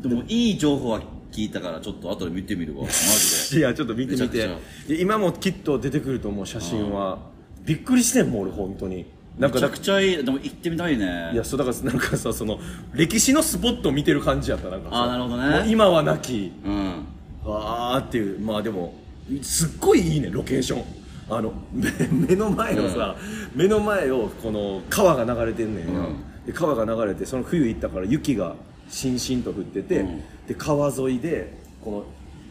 [0.04, 0.08] ー。
[0.08, 1.00] でもいい情報は
[1.32, 2.84] 聞いたからちょっと後で見てみるわ。
[2.84, 3.58] マジで。
[3.60, 4.48] いやちょっと見てみて。
[4.88, 7.18] 今もきっと出てくると思う写真は。
[7.64, 9.04] びっくりしてんもん俺本当に。
[9.38, 10.24] なんかだめちゃくちゃいい。
[10.24, 11.30] でも行ってみたいね。
[11.34, 12.58] いやそうだからなんかさその
[12.94, 15.02] 歴史のスポットを見てる感じやったなんかさ。
[15.04, 15.66] あーなるほどね。
[15.70, 16.50] 今はなき。
[16.64, 17.04] うん。
[17.44, 18.40] わーっていう。
[18.40, 18.94] まあでも
[19.42, 20.84] すっごいいいねロケーション。
[21.30, 21.90] あの目
[22.28, 23.14] 目の前のさ、
[23.54, 26.08] 目の前をこの川が流れてんねんよ、
[26.46, 28.54] で川が流れてその冬行ったから雪が
[28.88, 30.22] しんしんと降ってて、うん。
[30.46, 31.52] で川沿いで
[31.84, 32.04] この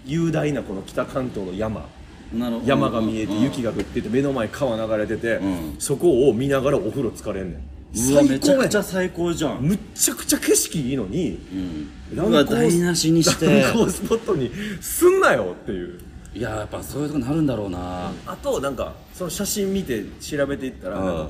[0.05, 1.89] 雄大なこの北関東の山。
[2.65, 3.41] 山が見えてうん。
[3.41, 5.75] 雪が降ってて目の前川流れてて、うん。
[5.79, 8.11] そこを見ながらお風呂浸かれんねん。
[8.11, 9.61] うわめちゃくちゃ最高じゃん。
[9.61, 11.39] むっちゃくちゃ景色いいのに、
[12.13, 12.19] うん。
[12.19, 13.63] うわ台無しにして。
[13.63, 15.99] 観光スポットにすんなよっていう
[16.37, 18.11] いややっぱそういうとこなるんだろうな。
[18.27, 21.29] あとなんかその写真見て調べていったら、うん。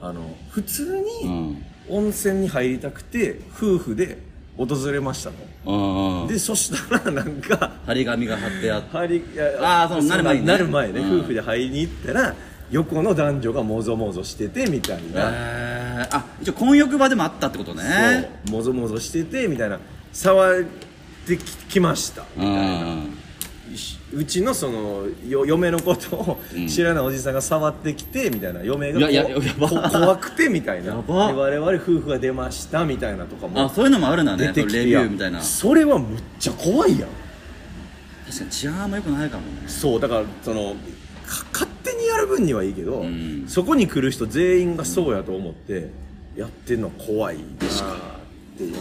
[0.00, 1.64] あの普通うにん。
[1.88, 4.18] 温泉に入りたくて夫婦で
[4.56, 6.28] 訪れましたと、うんうん。
[6.28, 8.88] でそしたらなんか張り紙が貼ってあって。
[8.96, 9.24] 入り
[9.60, 10.46] あーそうなる前にね。
[10.46, 11.20] なる前ね、うん。
[11.20, 12.34] 夫婦で入りに行ったら
[12.70, 18.30] 横の男女がもぞもぞしててみたいな、えー、あ一応混浴場でもあったってことね。
[18.46, 18.56] そう。
[18.56, 19.78] もぞもぞしててみたいな。
[20.12, 20.64] 触っ
[21.26, 22.24] てききました。
[22.34, 23.25] みたいな、うんう
[24.24, 28.62] ちのそのよ嫁のことを知らないおじさんが触ってきてみたいな。
[28.62, 29.68] 嫁がいやいややば。
[29.68, 30.94] こ怖くてみたいな。
[30.94, 31.28] やば。
[31.28, 34.48] で我々夫婦が出ましたみたいなとかもあそういうのもあるんだね。
[34.48, 34.78] 出てきて。
[34.78, 35.38] レビューみたいな。
[35.38, 37.08] 確それはむっちゃ怖いやん。
[37.08, 39.62] かに治安あんま良くないかもね。
[39.66, 40.74] そうだからその
[41.26, 43.44] か勝手にやる分にはいいけど、ん。
[43.48, 45.90] そこに来る人全員がそうやと思って
[46.36, 47.96] やってんのは怖いでしか
[48.54, 48.76] っていう、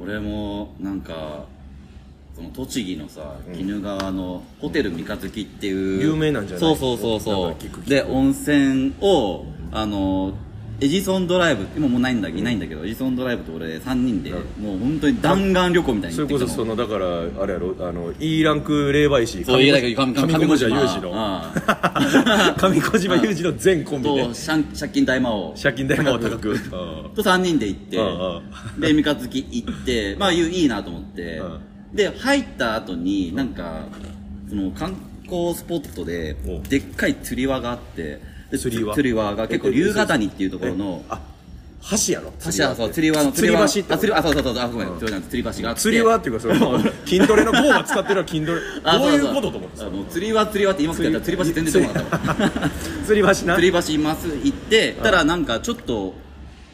[0.00, 1.46] 俺もなんか
[2.34, 6.74] その栃木のさ鬼怒川のホテル三日月っていう有名なんじゃない？
[6.74, 7.88] そうそうそうそう。
[7.88, 10.34] で温泉をあの
[10.80, 17.06] エジソンドライブ今もうないんだいないんだけどエジソンドライブと俺3人でもう本当に弾丸旅行みたいにそれこそそのだから
[17.40, 17.76] あれやろ？
[17.78, 19.58] あの E ランク霊媒師上小
[20.56, 20.68] 島。
[20.68, 21.10] 裕二の。
[21.10, 24.22] うん上小島裕二の全コンビで。
[24.24, 25.54] と借借金大魔王。
[25.54, 26.50] 借金代も高く。
[26.50, 26.58] うん
[27.14, 28.02] と3人で行ってう
[28.78, 31.38] んで三日月行ってまあいいいいなと思って。
[31.38, 31.60] う
[31.94, 33.84] で入った後になんか
[34.48, 36.60] その観光スポットでお。
[36.68, 38.94] でっかい釣り輪があってで釣り輪。
[38.94, 41.20] 釣り輪が結構龍ヶ谷っていうところのあ
[42.06, 42.32] 橋やろ？
[42.40, 44.98] 橋はそう釣り輪の釣り橋ってあ釣り輪あそうそうそうあごめん。
[44.98, 45.80] 釣り輪釣り橋があって。
[45.82, 48.60] 釣り輪っていうかその 筋トレのゴーが使ってるのは筋トレ。
[48.84, 52.70] あどういうことと思ってあの釣り輪釣り輪って言いますけど釣り橋全然出てこなかったわ
[53.06, 53.56] 釣り橋な。
[53.56, 56.14] 吊り橋います行ってたらなんかちょっと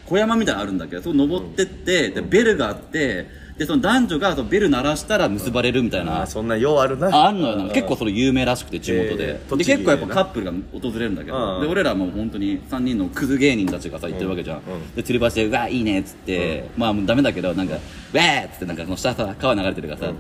[0.06, 3.26] 小山みたいなのあるんだけどそこ登ってってでベルがあって
[3.61, 7.14] でその男女がそのベル鳴らしたら結ばれるみたいな、あそんなようあるな。
[7.14, 7.57] ああんのよ。
[7.57, 11.61] な結構それ有名らしくて地元で,、で結構やっぱカップルが訪れるんだけど、うん。
[11.61, 14.94] で俺らもう本当に3人のクズ芸人たちがさ行ってるわけじゃん、うん。
[14.94, 17.75] で吊り橋で「うわいいね」っつって、まあもうダメだけどなんか
[18.14, 20.12] 「ウェー!」っつってなんかその下さ川流れてるからさ、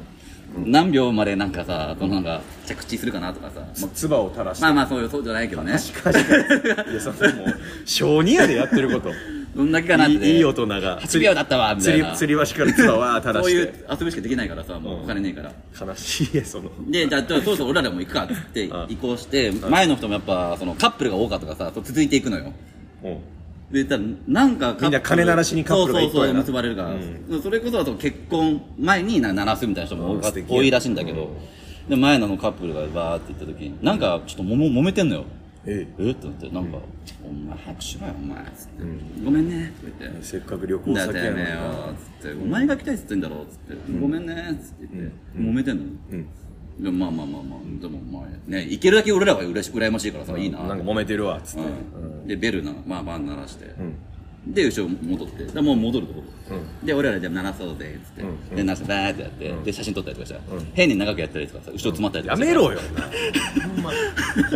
[0.66, 4.64] 何秒までなんかさそのなんか着地するかなとかさ、まあ唾を垂らして。
[4.64, 5.78] まあまあそういうそうじゃないけどね。
[5.78, 7.54] しかしいやそれもう
[7.88, 9.10] 小児やでやってること
[9.54, 11.00] どんだけかなっていいい人が。
[11.00, 12.12] 8秒だったわみたいな。
[12.12, 15.52] 釣り橋から唾わー垂らそういう遊びしかできないからさもうお金ねえから、
[15.86, 16.70] 悲しいやその。
[16.90, 22.52] でじゃあそろそろ俺らでも行くかっつってあ移行して前の人もやっぱそのカップルが多かったからさ続いていくのよ。
[23.02, 23.18] うん。
[23.72, 31.36] でたらなんかみんな鐘鳴らしにカップルがそうそうそうな結ばれるから、それこそあと結婚前にな鳴らすみたいな人も多いらしいんだけど、
[31.88, 35.24] で前のカップルがバーって行った時になんかちょっともも揉めてんのよ
[35.66, 36.10] ええ。
[36.10, 36.78] ってなってなんか、
[37.22, 38.44] お前早くしろよお前。
[38.46, 38.82] つって、
[39.24, 40.22] ごめんねって言って。
[40.22, 41.46] せっかく旅行だ先やのによ
[42.22, 42.42] つって。
[42.42, 45.84] お前が来たいっつってんだろつって、ごめんねつって言って、揉めてんの、
[46.80, 50.60] でもまあまあまあまあでもまあね行けるだけ俺らはうらし羨ましいからさ、いいな。
[50.60, 51.68] なんか揉めてるわっつって。
[51.68, 52.26] うん。
[52.26, 53.66] でベルなまあバン鳴らして、
[54.46, 55.44] で後ろ戻って。
[55.44, 56.26] でもう戻るところ、
[56.82, 58.12] で俺らじゃあ鳴らそうぜっつっ
[58.50, 60.34] て、で鳴らしてバーってやって、で写真撮ったりとかした。
[60.36, 60.40] ら、
[60.74, 63.90] 変に長くやったりとかさ後ろ詰まったりとかやめろよほんま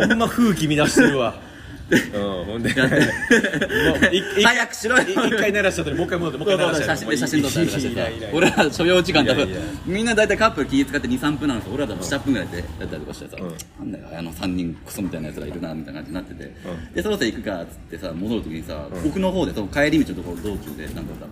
[0.07, 1.35] ほんま風紀乱してるわ。
[1.85, 2.69] うんほんで。
[4.43, 5.03] 早くしろよ。
[5.03, 8.07] い一回鳴らした後にもう一回戻ってもう一回鳴らしたそう写真撮ったりとかしてさ。
[8.33, 9.47] 俺ら所要時間多分
[9.85, 11.75] みんな大体カップル気使って23分なんですよ。
[11.75, 13.37] 俺ら多分7分ぐらいでやったりとかしてさ、
[13.79, 16.55] なんだよあの3人クソみたいなやつらいるなみたいな感じになってて、
[16.95, 21.27] でそろそろ行くかっつってさ戻る時にさ、奥の方でその帰り道のところ道中でなんかさ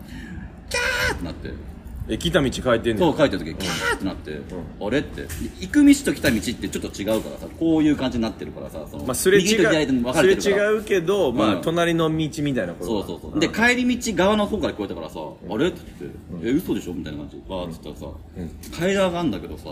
[0.74, 1.74] キャーってなって。
[2.10, 4.38] え来た道変えてんねそう書いた時キャーってなって、
[4.82, 5.22] あれって
[5.62, 10.72] 行く道と来た道ってちょっと違うからさこういう感じになってるからさそのまあすれ違右と左で分かれてるから。
[10.72, 13.40] 違うけどまあうん隣の道みたいなことそうそうそう。
[13.40, 19.64] で帰り道側の方から聞こえたからさ「あれ?」って言って「え嘘でしょ?」みたいな感じでバーって言ったらさ階段があんだけどさ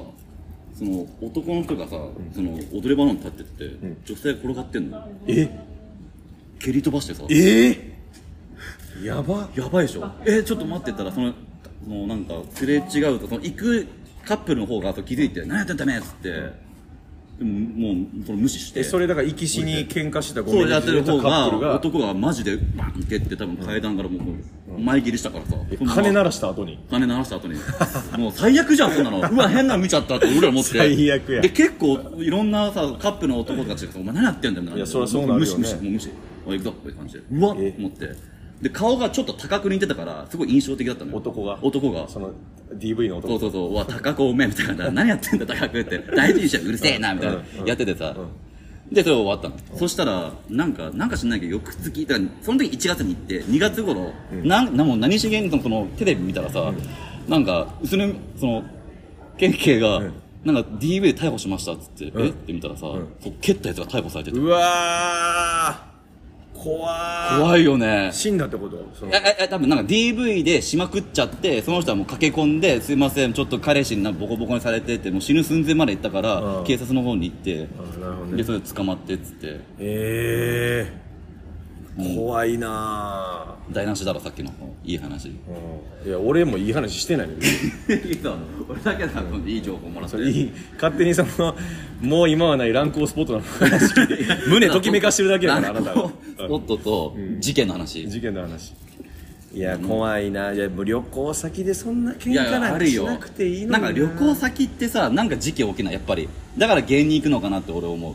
[0.74, 1.98] その男の人がさ
[2.34, 5.04] その踊り場の方に立ってって女性が転がってんのよ。
[5.28, 5.50] え？
[6.60, 7.24] 蹴り飛ばしてさ。
[7.30, 7.34] え？
[7.34, 7.91] ー
[9.04, 10.12] やばやばいでしょ？
[10.26, 11.34] えちょっと待ってったらその
[11.84, 13.88] そのなんかすれ違うとその行く
[14.26, 16.72] カップルの方が気づいて「何やってんだめ」っつって。
[17.40, 18.82] でももうその無視して。
[18.82, 21.70] えそれだから行きしに喧嘩してたごそうやってる方カップルが。
[21.70, 25.56] が男がマジでバンってって多分階段からもう前切りしたからさ。
[25.96, 26.78] 金鳴らした後に？
[26.92, 27.56] 金鳴らした後に。
[28.16, 29.18] もう最悪じゃんそんなの。
[29.18, 30.78] うわ変なの見ちゃったって俺ら思って。
[30.78, 31.42] 最悪や。
[31.42, 34.78] で結構いろんなさカップの男たちがさ「お前何やってんだよ」みたいな。
[34.78, 35.58] いやそりゃそうなるよね。
[35.58, 36.10] 無視無視もう無視
[36.46, 37.22] おい行くぞって感じで。
[37.32, 38.31] うわっ思って
[38.62, 41.18] で顔がちょっと高く似てたからすごい印象的だったのよ。
[41.18, 41.58] 男が？
[41.62, 42.08] 男が。
[42.08, 42.32] その
[42.76, 43.30] DV の男。
[43.30, 43.72] そうそうそう。
[43.72, 44.90] うわ高くおめえみたいな。
[44.92, 45.98] 何やってんだ高くって。
[46.16, 47.42] 大事にしちゃううるせえなみたいな。
[47.66, 48.16] やっててさ。
[48.92, 49.56] でそれ終わったの。
[49.78, 54.12] そしたらなんかなんか知んないけど翌月だからその時1月に行って2月頃
[54.44, 56.74] なんなもう何しげんそのそのテレビ見たらさ
[57.28, 58.64] なんかそのその
[59.38, 60.02] 県警が
[60.44, 62.30] なんか DV で逮捕しましたっつってえ？
[62.30, 64.38] って見たらさそう蹴ったやつが逮捕されてて。
[64.38, 65.91] うわー
[66.64, 68.12] 怖ー怖いよね。
[68.14, 68.78] 死んだってこと？
[68.94, 69.12] その。
[69.14, 76.64] えええ多分なんか DV でしまくっちゃってその人はもう駆け込んですいませんちょっと彼氏になんかボコボコにされてってもう死ぬ寸前まで行ったから、うん。
[76.66, 78.38] 警察の方に行ってあなるほどね。
[78.38, 79.60] でそれで捕まってっつって。
[79.80, 81.11] ええ
[82.16, 84.52] 怖いな台無しだろさっきの。
[84.84, 85.30] いい話。
[85.30, 85.34] い
[86.06, 87.40] や俺もいい話してないのよ。
[88.06, 88.36] いいぞ
[88.68, 90.18] 俺だけだいい情報もらって。
[90.18, 90.52] それいい。
[90.76, 91.56] 勝手にその
[92.02, 93.94] もう今はない乱行スポットの話。
[94.50, 98.74] 胸ときめかしてるだけだからあなたがスポットと事件の話、事件の話。
[99.54, 100.54] いや怖いな。
[100.54, 103.80] いや旅行先でそんな喧嘩なんかしなくていいのにな。
[103.80, 105.94] んか旅行先ってさなんか事件起きない？
[105.94, 106.30] やっぱり。
[106.58, 108.14] だから芸人行くのかなって俺思う。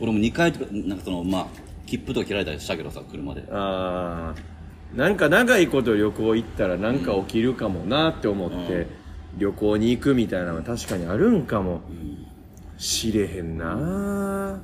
[0.00, 1.46] 俺も2回とかなんかそのまあ
[1.88, 3.44] 切符とか切られたりしたけどさ車で。
[3.50, 4.96] あー。
[4.96, 8.86] なんか長いこと旅行行ったらなんか起きるかもなって思って、
[9.36, 11.82] 旅行に行くみたいなのは確かにあるんかも、
[12.78, 14.60] 知れへんな。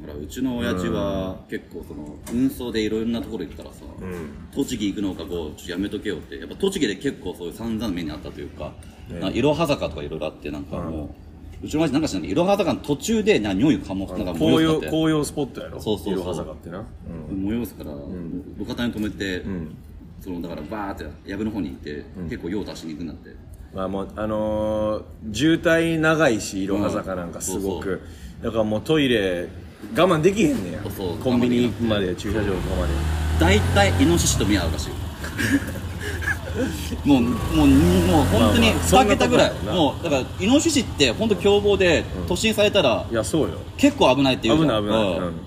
[0.00, 3.84] ほらうちの親父は結構その運送でいろんなところ行くからさ、
[4.52, 8.72] 栃木行くのかこうちょっとやめとけよってやっぱ栃木で結構そういう散々な目にあったというか
[9.32, 11.10] いろは坂とかいろいろあってなんかもう、
[11.66, 15.80] うちの親父なんか知らないいろは坂の途中でなんか尿意かもなんか紅葉紅葉スポットやろ。
[15.80, 16.14] そうそうそう。
[16.14, 16.84] いろは坂ってな、
[17.30, 17.48] うん。
[17.48, 17.90] 催すから、
[18.58, 19.42] 路肩に止めて、
[20.20, 23.34] そのだからバーって藪の方に行って、結構用足しに行くんだって。
[23.74, 28.00] まあもうあのー渋滞長いしいろは坂なんかすごく、うん
[28.42, 29.48] だからもうトイレ
[29.96, 30.80] 我慢できへんねや。
[30.82, 32.92] コンビニ行くまで駐車場行くまで。
[33.40, 34.90] 大体イノシシと見合うらしい
[37.04, 38.92] もうもうもう本当にまあ。
[38.92, 43.58] まあ2桁ぐらい、もうだからイノシシって本当凶暴で突進されたらいやそうよ。
[43.76, 45.40] 結構危ないっていう危ない危ない、うん。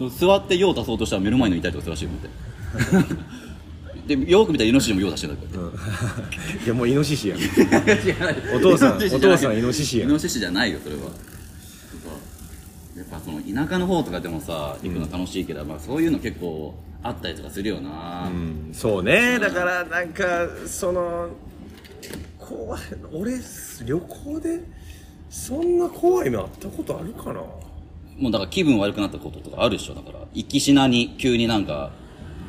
[0.00, 0.10] うん。
[0.10, 2.20] 座って用を足そうとしたら目の前の痛いとかするらしいもん
[4.06, 5.70] ででよく見たらイノシシも用出してるんだけど
[6.64, 7.38] いやもうイノシシやん。
[8.56, 10.08] お父さんお父さんイノシシやん。
[10.08, 11.02] イノシシじゃないよそれは。
[12.96, 18.70] やっぱその田舎の方とかでもさ行くの楽しいけど、まあ、そういうの結構あったりとかするよな、うん。
[18.72, 19.38] そうね。
[19.38, 21.30] だからなんかその
[22.38, 22.80] 怖い
[23.12, 23.32] 俺
[23.84, 24.60] 旅行で
[25.30, 27.40] そんな怖いのあったことあるかな？
[28.18, 29.94] もうだから気分悪くなったこととかあるでしょ。
[29.94, 31.90] だから行きしなに急になんか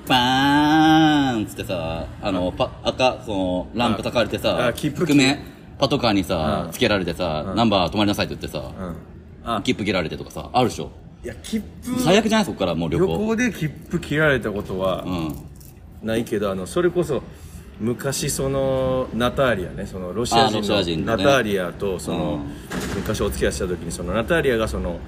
[0.08, 5.40] バーンっつってさあのパ赤そのランプたかれてあさあ切符覆面
[5.80, 6.72] パトカーにさうん。
[6.72, 9.56] つけられてさナンバー止まりなさいって言ってさうん。
[9.56, 9.62] あ。
[9.64, 10.92] 切符切られてとかさあるでしょ
[11.24, 12.46] いや切符最悪じゃない？
[12.46, 15.36] そこからもう旅旅行行で切符切られたことはうん。
[16.04, 17.24] ないけどあのそれこそ
[17.80, 21.24] 昔そのナターリアねそのロシアあロシ人のア人のね。
[21.24, 22.42] ナターリアとその、
[22.96, 25.00] 昔お付き合いした時にそのナターリアがその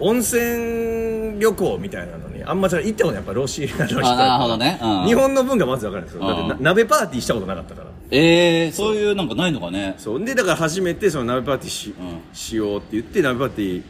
[0.00, 3.14] 温泉旅行みたいなのにあんまじゃ行ったことない。
[3.14, 3.98] やっぱロシアの人。
[4.00, 4.78] あなるほどね。
[4.82, 5.06] うん。
[5.06, 6.12] 日本の文化まず分からない。
[6.12, 7.90] ですよだってなうん鍋パーティーしたことなかったから。
[8.10, 9.94] ええー、そういうなんかないのかね。
[9.98, 10.24] そう。
[10.24, 12.20] でだから初めてその鍋パーティーし,、うん。
[12.34, 13.82] しようって言って鍋パーティー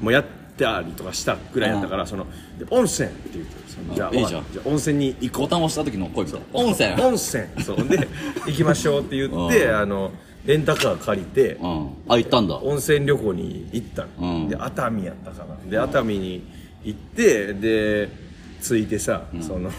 [0.00, 0.24] もやっ
[0.60, 2.26] たりとかしたぐらいやったから、その
[2.58, 4.44] で温泉って言ってそのじゃあいいじゃん。
[4.52, 5.42] じゃあ温泉に行こう。
[5.42, 7.02] ボタン押した時の声みたいな温泉。
[7.02, 7.44] 温泉。
[7.64, 7.88] そう。
[7.88, 8.08] で
[8.46, 9.76] 行きましょうって言ってうん。
[9.76, 10.12] あの
[10.44, 11.90] レンタカー借りてうん。
[12.08, 12.56] あ行ったんだ。
[12.58, 14.48] 温泉旅行に行ったの、うん。
[14.48, 15.56] で熱海やったかな。
[15.70, 16.46] で熱海に
[16.84, 18.08] 行ってで
[18.62, 19.70] 着いてさ、その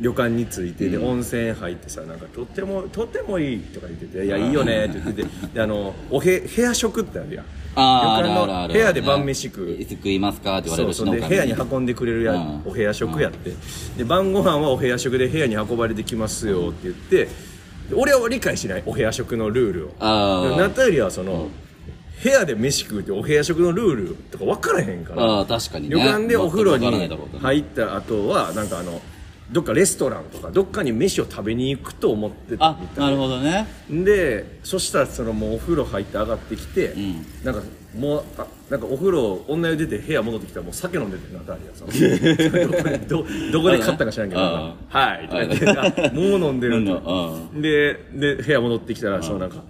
[0.00, 7.44] 旅館に着いてで温泉入ってさなんかとってもとってもいいとか言ってて「いやいいよね」って言ってて であのおへ部屋食ってあるやん。
[7.74, 9.80] あー旅館の部屋で晩飯食う。
[9.80, 11.30] いつ食いますかって言われそうるし農家そう。
[11.30, 12.62] で部屋に運んでくれるや、うん。
[12.64, 13.52] お部屋食やって。
[13.96, 17.30] で晩ご飯はお部屋食で部屋に運ばれてきますよって言ってで
[17.94, 19.90] 俺は理解しないお部屋食のルールを。
[20.00, 20.50] あー。
[20.50, 21.48] でナタリアはその、
[22.22, 25.22] 部屋で飯食うってお部屋食のルールとか分からへんから。
[25.22, 25.94] ああ確かにね。
[25.94, 27.08] 旅館でお風呂に
[27.40, 29.00] 入った後はなんかあの
[29.50, 33.10] どっかレストランとかどっかに飯を食べに行くと思ってたあみたいな。
[33.10, 33.66] るほどね。
[33.90, 37.24] でそしたらそのもうお風呂入って上がってきて、ん。
[37.44, 37.62] なんか
[37.96, 41.88] もうあなんかお風呂女湯出て部屋戻ってきたらもう酒飲んでてナタリアさん。
[42.70, 44.40] どこでどどこで買ったか知らんけど。
[44.40, 44.74] は
[45.14, 49.64] い」とか言ってあ「もう飲んでる」飲んだとでで部屋戻ってきたらそのなんか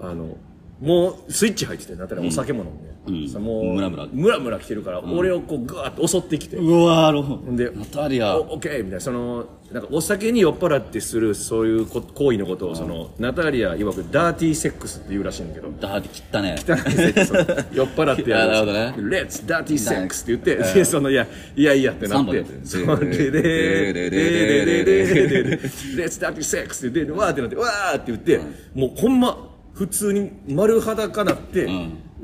[0.00, 0.36] あの
[0.80, 3.28] もうスイッチ入っててナタリアお酒も飲んで、うん。
[3.28, 4.06] さもうムラムラ。
[4.10, 9.00] ムラムラ来てるから、俺をこうガーッと襲ってきて、うわーロでナタリアおオッケーみたいな。
[9.00, 15.70] そのなんかお酒に酔っ払ってするそういうこ行為のことをそのナタリア曰くダーティーセックスって言うらしいんだけど。
[15.80, 16.54] ダーティ切ったね。
[16.58, 18.94] 汚いセックス酔っ払ってやる あなるほどね。
[19.10, 22.14] レッツダーティーセックスって言ってでそのいやいやいやってなって。
[22.16, 22.52] サンバやって。
[22.52, 28.40] るそれでででででででレッツダーティーセックスって言ってわーってなってわーって言って
[28.74, 31.68] もうほんま普通に丸裸なって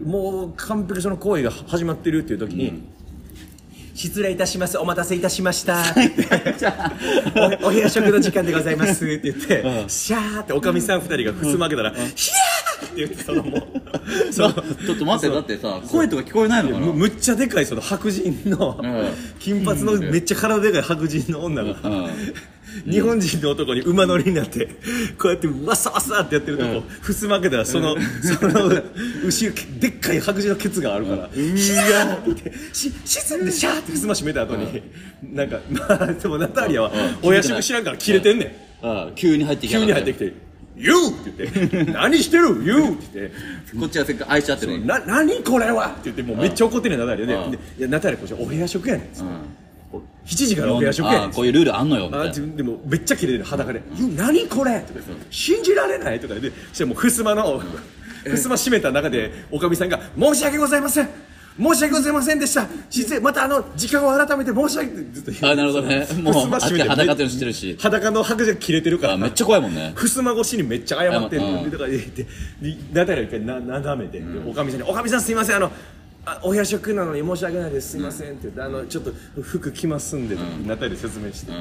[0.02, 2.88] もう完璧その行為が始まってるっていう時に
[3.94, 5.84] 失礼いたしますお待たせいたしました。
[7.62, 9.04] おお部屋食の時間でございます。
[9.04, 13.62] って言って、シャーっておかみさん二人がふすま開けたら、ヒャーって言ってそのもう
[14.32, 16.86] そのちょっと待ってだってさ声とか聞こえないのかな？
[16.86, 19.06] むむっちゃでかいその白人の、ん。
[19.38, 22.08] 金髪のめっちゃ体でかい白人の女が、うん
[22.88, 24.66] 日本人の男に馬乗りになって
[25.18, 28.68] こうやってわさわさってやってるとこ、ふすま開けたらその、その
[29.24, 34.82] 後ろでっかい白人のケツがあるから「シャー!」って言って「し沈んでシャー!」ってふすま閉めた後に、
[35.22, 38.44] なんかまあでもナタリアは親父知らんから切れてんね
[38.82, 40.32] ん、ああ急に入ってきやが急に入ってきて
[40.76, 43.32] 「You!」って言って「何してる ?You!」って言って
[43.78, 45.88] こっちはせっかく愛しちゃってるな、何これは？
[45.88, 47.58] って言って、もうめっちゃ怒ってるねん、ナタリアで。
[47.78, 49.14] いや、ナタリア、これお部屋食やねん。
[49.14, 49.30] つって
[49.92, 51.22] 7時からお部屋食やねん。
[51.22, 55.00] ああこういうルールあんのよみたいあなでもめっちゃキレてる裸で「うん何これ!」とか
[55.30, 57.60] 信じられない」とかでそしてもうふすまの
[58.24, 61.08] ふすま閉めた中でおかみさんが「申し訳ございません。
[61.60, 62.66] 申し訳ございませんでした。
[62.88, 66.06] 失礼またあの時間を改めて申し訳」ずっとあなるほどね。
[66.22, 66.84] もうふすま閉め
[67.16, 67.76] ての知ってるし。
[67.78, 69.14] 裸の白人が切れてるから。
[69.14, 69.92] あめっちゃ怖いもんね。
[69.94, 72.26] ふすま越しにめっちゃ謝ってるだからでで
[72.92, 75.56] ナタリア一回な斜めて、でおかみさんに「おかみさんすいません。
[75.56, 75.72] あの
[76.30, 79.12] あお部屋食なのに申し訳ないですすいません」って言って「あのちょっと
[79.42, 81.52] 服着ますんで」ってナタリア説明して、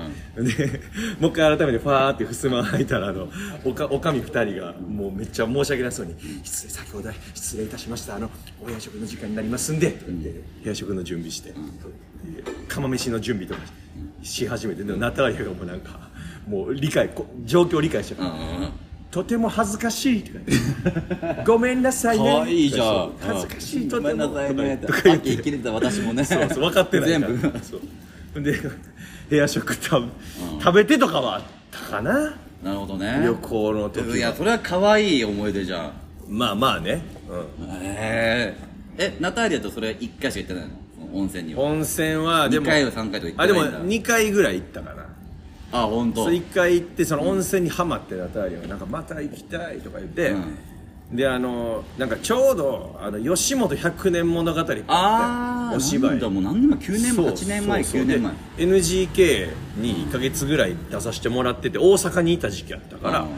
[0.41, 0.81] で
[1.19, 3.29] もう一回改めてファーってふすま開いたらあの
[3.65, 8.15] おかおかみ二人がもうめっちゃ申し訳なそうに「失礼先ほど失礼いたしました。
[8.15, 8.29] あの
[8.61, 11.55] お部屋食の時間になりますんで」って言って部屋食の準備して、で
[12.67, 13.61] 釜飯の準備とか
[14.21, 16.09] し始めてでナタリアがもうなんか
[16.47, 18.21] もう理解こ状況を理解してる、
[19.11, 20.23] とても恥ずかしい。
[20.23, 22.23] とか言ってごめんなさいね。
[22.23, 23.11] かわいいじゃん。
[23.19, 23.89] 恥ずかしい。
[23.89, 24.55] とごめんてもなさい。
[24.55, 26.23] ねとか言って切れてた私もね。
[26.23, 27.59] そうそう分かってない全部。
[27.59, 27.77] そ
[28.35, 28.41] う。
[28.41, 28.53] で
[29.29, 30.07] 部屋食食べ,、
[30.63, 32.35] 食べてとかはあったかな。
[32.63, 33.21] なるほどね。
[33.23, 35.91] 旅行の時はいやそれは可愛い思い出じゃん。
[36.27, 37.01] まあまあね、
[37.81, 38.57] へえ
[38.99, 41.19] えナタリアとそれ1回しか行ってないの？
[41.19, 41.63] 温泉には。
[41.63, 43.79] 温泉はでも2回は3回とか行ってあでもないんだ。
[43.79, 45.08] 2回ぐらい行ったかな
[45.71, 46.25] あ本当。
[46.25, 50.33] そう一回行ってその温泉にはまってナターリアがなんかまた行きたいとか言って、
[51.11, 56.19] であのなんかちょうどあの吉本百年物語ってああお芝居。
[56.19, 58.07] だもう何年前9年前8年前そうそう。
[58.07, 58.33] 9年前。
[58.33, 63.29] で NGK に1か月ぐらい出させてもらってて大阪にいた時期やったから、うん。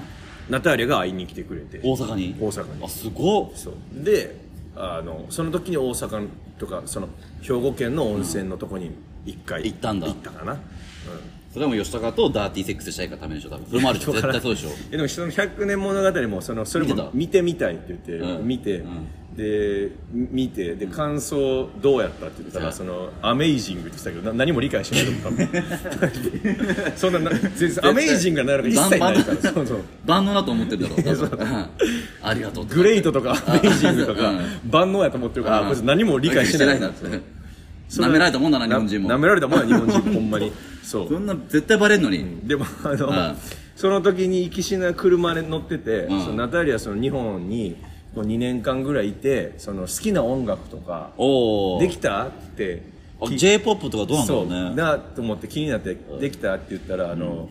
[0.49, 1.79] ナターリアが会いに来てくれて。
[1.83, 2.35] 大阪に？
[2.39, 2.83] 大阪に。
[2.83, 3.51] あすごっ。
[3.55, 3.73] そう。
[3.93, 4.35] で
[4.75, 6.27] あのその時に大阪
[6.57, 7.09] とかその
[7.41, 8.91] 兵庫県の温泉のとこに
[9.25, 10.07] 1回行ったんだ。
[10.07, 10.59] 行ったかな、うん
[11.53, 13.65] それはもう吉高とダーティーセックスしたいからためでしょ多分。
[13.67, 14.69] それもあるでしょ絶対そうでしょ。
[14.91, 18.47] えでもその100年物語もそのそれも見てみたいって言って、うん。
[18.47, 19.07] 見て、うん。
[19.35, 22.59] でみ見てで感想どうやったって言った？
[22.59, 22.73] ら、うん。
[22.73, 25.49] そのアメイジングって言ってたけどな何も理解しないと思っ
[26.91, 29.51] たそんなな全然アメイジングがなるか一切ないから。
[29.53, 29.79] そうそう。
[30.05, 31.39] 万能だと思ってるだろ多分。
[31.39, 31.65] うん。
[32.23, 32.63] ありがとう。
[32.63, 34.39] ってグレイトとかアメイジングとかうん。
[34.69, 35.67] 万能やと思ってるから、うん。
[35.67, 36.79] こいつ何も理解してない。
[36.79, 36.97] ないんだ
[37.89, 39.09] それ舐められたもんだな日本人も。
[39.09, 40.51] な舐められたもんだ日本人ほんまに
[40.83, 41.09] そう。
[41.09, 42.39] そんな絶対バレんのに。
[42.43, 43.37] でもあの、うん。
[43.75, 46.21] その時に行きしな車に乗ってて、うん。
[46.21, 47.75] そのナタリアその日本に
[48.13, 51.11] こう2年間ぐらいいてその好きな音楽とか
[51.79, 52.83] できたって
[53.21, 57.49] J−POP とかどうなんだそうろうねなと思って気になってできたって言ったらあの、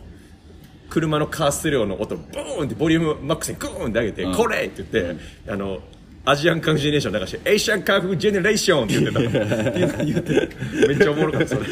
[0.89, 4.35] 車のカーステレオの音ブーンってボリュームマックスにグーンって上げて、うん。
[4.35, 5.79] これって言って、あの
[6.23, 10.55] アジアンカンフージェネレーション流してエイシャンカンフージェネレーションって言ってた言って
[10.87, 11.65] めっちゃおもろかったそれ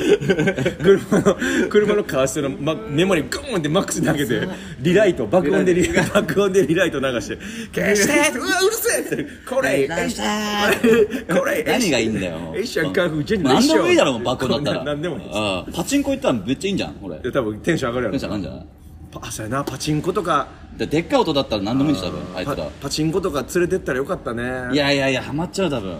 [0.81, 1.35] 車の
[1.69, 4.47] 車のカースの、 ま、メモリグーンってマックスに上げて
[4.79, 7.37] リライト爆音でリ爆音でリライト流して
[7.75, 18.78] 消してうわうるせえってこれ消してこれ何がいいんだよエイシャンカンフージェネレーション何でもいいだろ爆音だったら何でもいいパチンコ行ったらめっちゃいいんじゃんこれ多分テンション上がるやろンション上がるんじゃないパ
[19.13, 20.47] あそうやなパチンコとか。
[20.77, 24.43] ででっかい音だったら何でもいいんでしょ多分あいつパらパチンコとか連れてったらよかったね。
[24.71, 25.97] いやいやいやハマっちゃう多分。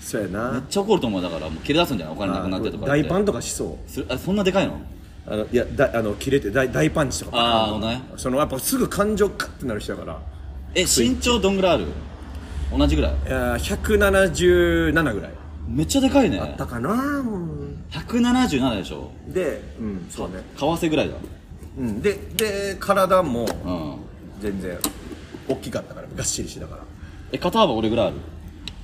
[0.00, 3.90] そうやめっなちゃ怒ると思うだからもう切れ出すんじゃないお金なくなってとかン大パンとかしそう。
[3.90, 4.78] するあそんなでかいの？
[5.26, 7.38] あのいやだあの切れて大大パンチとか。
[7.38, 8.02] ああほんとね。
[8.18, 10.20] そのやっぱすぐ感情カッてなる人だから。
[10.74, 11.86] え身長どんぐらいある？
[12.76, 13.12] 同じぐらい？
[13.26, 15.32] いや177ぐらい。
[15.66, 16.38] めっちゃでかいね。
[16.38, 17.22] あったかなう。
[17.22, 19.10] ん177でしょ？
[19.28, 20.42] でうんそうね。
[20.56, 21.14] 為替ぐらいだ
[21.78, 22.02] うん。
[22.02, 23.96] でで体もうん。
[24.40, 24.78] 全然
[25.48, 26.82] 大きかったからがっしりしてたから。
[27.32, 28.16] え肩幅俺ぐらいある？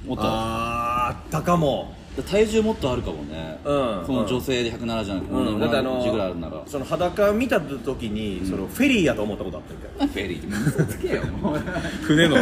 [0.07, 0.22] もっと？
[0.24, 1.95] ああったかも。
[2.16, 3.59] る体重もっとあるかもね。
[3.64, 3.72] う
[4.03, 6.62] んその女性で170じゃなくてうん、だってあの1ぐらいあるなら。
[6.66, 11.24] その裸見た時に、そのフェリーやと思ったことあったみたいなフェリー嘘つけよ。
[11.24, 11.59] も う
[12.03, 12.36] 船の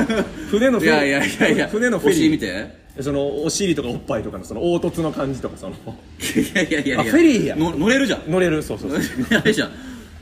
[0.51, 1.07] 船のフェリー。
[1.09, 1.69] いやいやいやいや。
[1.69, 2.19] 船のフェリー。
[2.19, 2.89] お尻見て。
[3.01, 5.75] そのお尻とかおっぱいとかのその凹凸の感じとかその。
[5.75, 5.77] い
[6.55, 7.01] やいやいやいや。
[7.01, 7.57] あフェリーや。
[7.57, 8.23] の乗れるじゃん。
[8.29, 9.01] 乗れるそうそうそう。
[9.39, 9.71] あれじゃん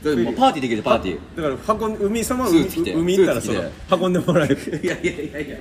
[0.07, 2.93] だってもうパーティーできるパーティだから運ん海様はスーツ着て。
[2.93, 4.55] 海行ったらそスーのツ運んでもらえる。
[4.55, 5.57] ー いやいやいやいや。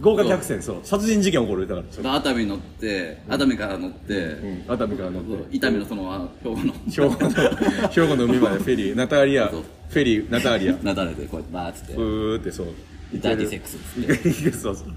[0.00, 0.76] 豪華客船そう。
[0.84, 1.66] 殺人事件起こる。
[1.66, 2.14] だから。
[2.14, 4.14] 熱海乗って熱海から乗って。
[4.14, 4.64] うん。
[4.68, 5.56] 熱海から乗って。
[5.56, 6.72] 伊丹のそのあ兵庫の。
[6.88, 8.94] 兵庫の兵庫の海までフェリー。
[8.96, 9.46] ナターリア。
[9.46, 9.64] フそう。
[9.94, 10.76] ェリーナターリア。
[10.82, 11.92] なだれてこうやってバーッつって。
[11.94, 12.66] うーってそう。
[13.14, 14.52] ダーティーセックスっつって。
[14.56, 14.88] そうそう。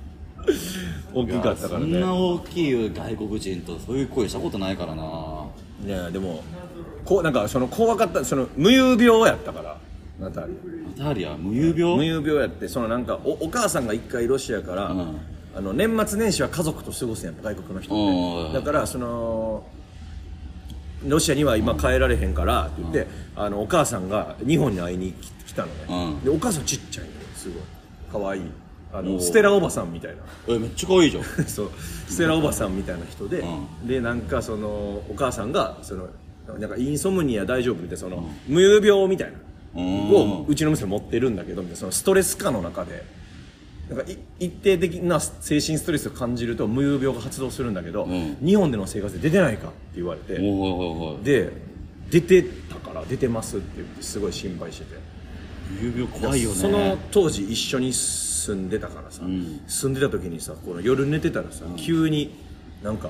[1.14, 5.46] 大きかったからそんねな大きい外国人とそういう恋したことないからな。
[5.86, 6.44] いやでも
[7.06, 9.78] こうなんかその怖かったその無遊病やったから。
[10.20, 10.54] ナターリ
[10.98, 11.98] ナタリア無遊病？
[11.98, 15.20] 無遊病やってそのなんかおお母さんが一回ロシアから、うん。
[15.54, 18.46] あの年末年始は家族と過ごすんやん外国の人うん。
[18.46, 19.66] ってだからその
[21.06, 26.24] ロシアには今帰られへんからって言って、あのお母さんが日本に会いに来来たのね、うん。
[26.24, 27.64] でお母さんちっちゃいのよすごい。
[28.24, 28.42] 可愛い。
[28.94, 30.18] あのステラおばさんみたいな。
[30.48, 31.24] えめっちゃ可愛いじゃん。
[31.48, 31.72] そう。
[32.08, 33.44] ステラおばさんみたいな人で、
[33.86, 36.08] うでなんかそのお母さんがその
[36.60, 39.38] なんかインソムニア大丈夫みたいなその、無遊病みたいな
[39.76, 40.12] うん。
[40.12, 43.04] をうちの娘持ってるんだけどみたいなそのストレス下の中で
[43.90, 48.38] なんかい一定的な精神ストレスを感じると無遊病が発動するんだけど、うん。
[48.46, 50.40] 日本での生活で出てないかって言われて、
[51.24, 51.52] で
[52.10, 55.00] 出てたから出てますって言ってすごい心配してて
[55.80, 56.56] 無遊病怖いよね。
[56.56, 59.62] その当時一緒に住んでたからさ、ん。
[59.68, 62.34] 住んでた時にさこの夜寝てたらさ、急に
[62.84, 63.10] なんか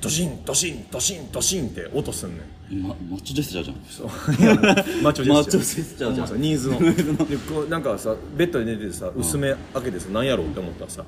[0.00, 2.82] ドシンドシンドシンドシンって音すんねん。
[2.82, 3.76] まマッチョジェスチャーじゃん。
[3.88, 4.06] そう。
[5.02, 5.32] マッチョジェスチャー。
[5.32, 6.40] マッチョジェスチャーじゃん。
[6.40, 6.78] ニーズの。
[7.28, 11.04] でこうなんかさベッドで寝ててさ薄め開けてさ何やろうって思ったらさ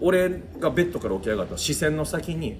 [0.00, 2.56] 俺がベッドから起き上がったら視線の先に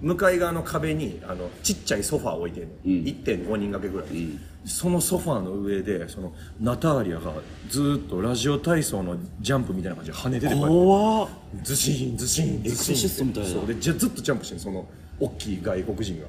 [0.00, 3.04] 向かい側の壁にあのちっちゃいソファー置いてんの、ん。
[3.04, 4.40] 1.5人掛けぐらい、ん。
[4.64, 7.34] そのソファーの上でそのナターリアが
[7.68, 10.74] ずーっとラジオ体操のジャンプみたいな感じで跳ねててこうやって。
[10.74, 11.28] 怖っ。
[11.62, 13.48] ズシーンズシーンズシエクソシストーンみたいな。
[13.50, 13.66] そう。
[13.66, 14.86] でじゃずっとジャンプしてるその
[15.20, 16.26] 大きい外国人が。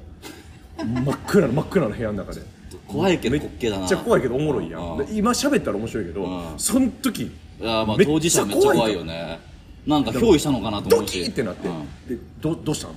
[0.84, 2.42] 真っ暗な真っ暗な部屋の中で。
[2.86, 3.80] 怖いけど滑稽だな。
[3.80, 5.16] めっちゃ怖いけどおもろいやうん。
[5.16, 6.58] 今喋ったら面白いけどうん。
[6.58, 7.30] その時い
[7.60, 9.40] やまあめっちゃ当事者めっちゃ怖いよね。
[9.86, 11.22] なんか憑依したのかなと思ドうし。
[11.22, 11.84] キーってなってうん。
[12.08, 12.94] でどどうしたの？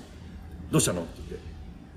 [0.71, 1.01] どうしたの？
[1.01, 1.45] って言って。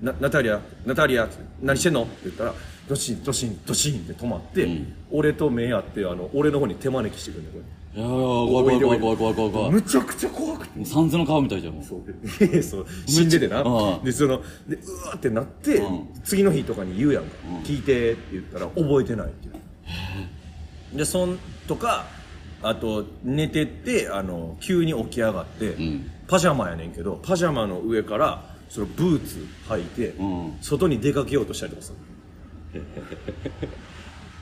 [0.01, 1.27] なナタリアナタリア
[1.61, 2.03] 何してんの？
[2.03, 2.53] って言ったらい
[2.87, 4.93] ドシンドシンドシンって止まって、うん。
[5.11, 7.63] 俺と目合ってあの俺の方に手招きしてくるんだよ
[7.95, 9.51] いやい怖い怖い怖い怖い怖い。
[9.51, 10.85] 怖いむちゃくちゃ怖くて。
[10.85, 11.83] 三途の川みたいじゃんもう。
[11.83, 12.45] そう。
[12.45, 12.85] いやそう。
[13.07, 13.63] 死んでてな。
[13.63, 14.03] うん。
[14.03, 16.07] でそのでうわーってなって、うん。
[16.23, 17.57] 次の日とかに言うやんか、うん。
[17.63, 19.53] 聞いてって言ったら覚えてないって言
[20.93, 20.97] う。
[20.97, 22.05] でそんとか
[22.61, 26.11] あと寝てってあの急に起き上がって、ん。
[26.27, 30.57] パジャマやねんけどパジャマの上からそのブーツ履いて、うん。
[30.61, 31.93] 外に出かけようとしたりとかす
[32.73, 32.83] る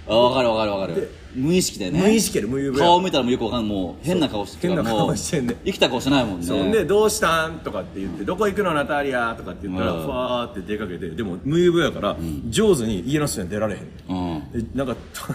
[0.09, 1.11] あ分かる分かる分かる。
[1.35, 1.99] 無意識でね。
[2.01, 6.45] 無意識で無指顔見たらもうよくわかんもう変な顔して変な顔してんね生きた顔してないもんね。
[6.45, 10.03] そんで「どうしたん?」とかって言って「どこ行くのナタリア」とかって言ったらうん。
[10.03, 12.15] ふわーって出かけてでも無指やから、
[12.49, 14.15] 上手に家の外に出られへん。
[14.15, 14.61] うん。
[14.61, 15.33] でなんかト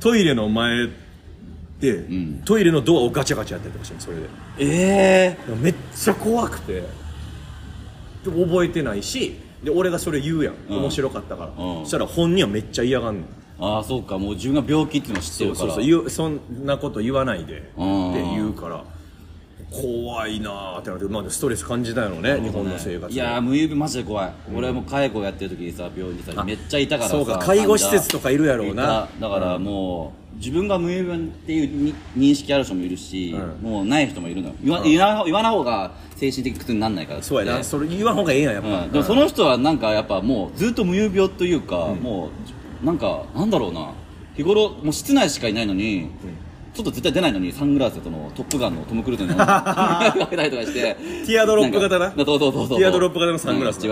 [0.10, 0.88] トイレの前
[1.80, 2.42] で、ん。
[2.44, 4.22] トイレのドアをガチャガチャやったりとかしてそれで。
[4.58, 6.82] ええめっちゃ怖くて。
[8.24, 10.54] 覚えてないしで俺がそれ言うやん。
[10.68, 11.82] 面白かったから、うん。
[11.82, 13.24] そしたら本人はめっちゃ嫌がんねん
[13.58, 14.18] ああそうか。
[14.18, 15.74] もう自分が病気っていうのを知ってるから。
[15.74, 18.12] そうそうそんなこと言わないでってうん。
[18.12, 18.84] 言うから。
[19.70, 23.12] 怖いなーってなって、まあ、ストレス感じたよね日本の生活。
[23.12, 27.38] いやー無指マジで怖い、俺も介護やってる時にさ病院にさめっちゃいたからさそうか。
[27.38, 29.08] 介護施設とかいるやろうな。
[29.20, 33.32] だからもう、自分が無指っていうに認識ある人もいるし、
[33.62, 33.70] うん。
[33.70, 34.54] もうない人もいるのよ。
[34.62, 37.22] 言わ,、言わ言わない方が精神的苦痛にならないから。
[37.22, 37.64] そうやな。
[37.64, 42.45] それ言わん方がええやんやっぱ、うん、でもその人はなんかやっぱもうずっと無遊病というか、もう
[42.82, 43.92] なんかなんだろうな。
[44.36, 46.10] 日頃もう室内しかいないのに、
[46.76, 50.94] ちょっと絶対出ないのにサングラスでそのトップガンのトム・クルーズのか けたりとかして。
[51.24, 52.12] ティアドロップ型な。
[52.14, 52.78] そうそうそうそう。
[52.78, 53.88] ティアドロップ型のサングラスうい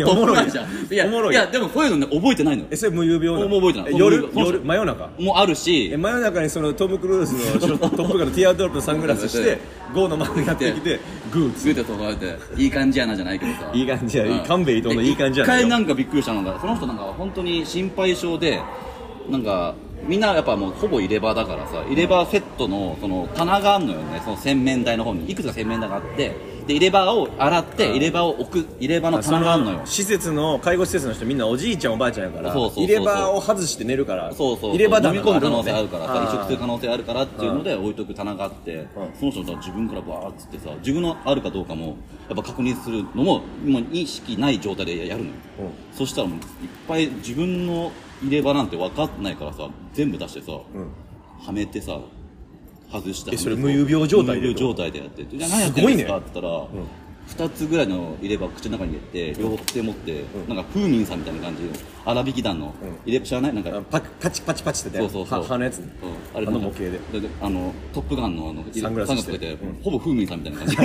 [0.00, 0.66] やおもろいじゃん。
[0.92, 2.68] いやおもろいいやでもこういうのね覚えてないのよ。
[2.70, 3.48] えそれ無有病なの？
[3.48, 3.94] もう覚えてない。
[3.94, 4.28] え夜？
[4.36, 4.60] 夜？
[4.60, 5.10] 真夜中？
[5.18, 5.90] もうあるし。
[5.92, 9.58] え真夜中にそのトム・クルーズの トップガンのティアドロップのサングラスして
[9.92, 11.00] ゴーの周りにやってきて
[11.32, 12.02] グーずっとそう。
[12.04, 12.36] やって。
[12.56, 13.70] いい感じやなじゃないけどさ。
[13.74, 14.38] いい感じやうん。
[14.44, 15.54] 勘弁伊藤のいい感じやな。
[15.56, 18.60] で一回なんかびっくりしたのがその人なんか本当に心配性で
[19.28, 19.74] なんか
[20.06, 24.20] みんなやっぱもうほぼ入れ歯だからさ入れ歯セットのその棚があるのよね。
[24.24, 25.30] その洗面台の方に。
[25.30, 26.54] いくつか洗面台があって。
[26.66, 29.82] で入れ歯を洗って入れ歯を置く入れ歯の棚があるのよ。
[29.84, 38.86] 施設の介護施設の人みんなおじいちゃんおばあちゃんやからそうそうそう入れ歯を外して寝るからそうそう入れ歯だ飲み込む可能性あるから移植する可能性あるからっていうので置いとく棚があって。
[39.20, 41.98] その人が自分からバーッつってさ自分のあるかどうかも
[42.28, 45.34] やっぱ確認するのももう意識ない状態でやるのよ。
[45.60, 45.96] うん。
[45.96, 46.42] そしたらもういっ
[46.88, 47.92] ぱい自分の
[48.22, 52.00] 入れ歯なんて分かんないからさ全部出してさ、はめてさ
[52.92, 55.24] 外してえそれ無有病状態で無有病状態でやって。
[55.24, 56.68] てじゃあ何やってるんですかって言ったら、
[57.26, 61.70] 二つぐらいの入れ歯口の中に入れて両手持って、なんか風民さんみたいな感じの
[62.04, 62.74] 荒引き団の
[63.06, 63.54] 入れ歯知らない？
[63.54, 65.40] なんかあパパチパチパチってねそうそうそう。
[65.40, 65.78] は歯のやつ？
[65.78, 65.86] うん。
[66.34, 67.00] あの模型で。
[67.40, 69.32] あのトップガンのあのサングラスして。
[69.32, 70.76] かけて、ほぼ風民さんみたいな感じ。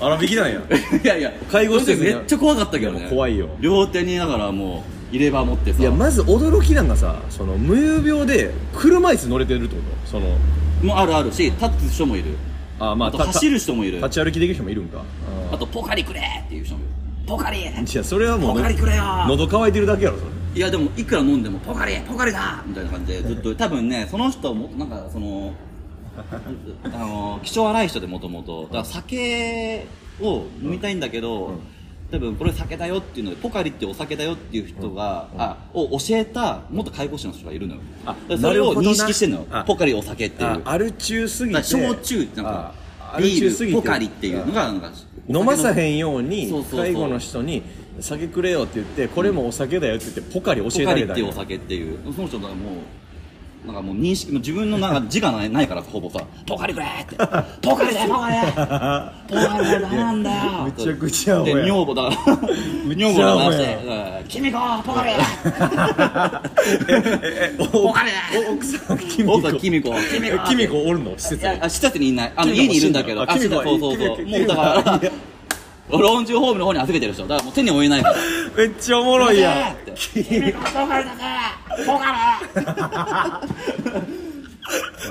[0.00, 0.60] 荒引きなんや
[1.02, 3.08] いやいや介護施設にめっちゃ怖かったけどね。
[3.10, 3.48] 怖いよ。
[3.60, 5.80] 両手にだからもう入れ歯持ってさ。
[5.80, 10.10] いやまず驚きなんがさその無有病で車椅子乗れてるってこと？
[10.10, 10.36] その
[10.82, 12.36] もうあるあるし立つ人もいる。
[12.78, 13.98] あまあたあと走る人もいる。
[13.98, 15.02] 立ち歩きできる人もいるんか。
[15.52, 16.90] あとポカリくれっていう人もいる。
[17.26, 17.60] ポカリ！
[17.60, 20.30] いやそれはもうポカリくれよ喉乾いてるだけやろそれ。
[20.54, 25.52] いやでもいくら飲んでもポカリポカリだみたいな感じで ずっと多分ねその人もなんかその
[26.84, 28.62] あの気性荒い人でもともと。
[28.64, 29.86] だから酒
[30.20, 31.58] を飲みたいんだけど、
[32.10, 37.80] 多分これ酒だよっていうのでポカリってお酒だよっていう人が、あを教えた元介護士の人がいるのよ。
[38.04, 39.46] あそれを認識してんのよ。
[39.50, 40.48] あポカリお酒っていう。
[40.48, 41.62] あアル中すぎて。
[41.64, 43.76] 焼酎ってなんかあアル中すぎて。
[43.76, 44.92] ビールポカリっていうのがなんか
[45.28, 47.62] 飲まさへんんように介護の人に
[48.00, 52.12] 酒くれよって言ってこれもお酒だよって言ってポカリ教えてポカリあげたんやっていうお酒っていう。
[52.14, 52.56] その人がもう
[53.66, 57.16] なんかもう認識もう自分のなんか自我ないないからほぼさポカリくれって。
[57.60, 58.36] ポカリだよポカリ。
[59.28, 60.64] ポカリだよダメなんだよ。
[60.64, 61.64] めちゃくちゃでや。
[61.66, 62.16] 女房だから。
[62.94, 65.10] 女房が出してうん「君子ポカリ
[67.58, 68.10] ポカリ
[68.48, 70.82] お奥さんキミコ奥さん君子君子。
[70.82, 71.18] おるの？
[71.18, 72.32] 施設あ施設にいない。
[72.36, 73.22] あの君子家にいるんだけど。
[73.22, 74.62] あ君子そうそうそう君子もうだか
[75.00, 75.00] ら
[75.88, 77.22] いや老人ホームの方に預けてる人。
[77.26, 78.16] だからもう手に負えないから。
[78.56, 79.94] めっちゃおもろいやん。
[79.94, 81.12] 君子ポカリだ
[81.76, 83.40] けポカ
[84.06, 84.25] リ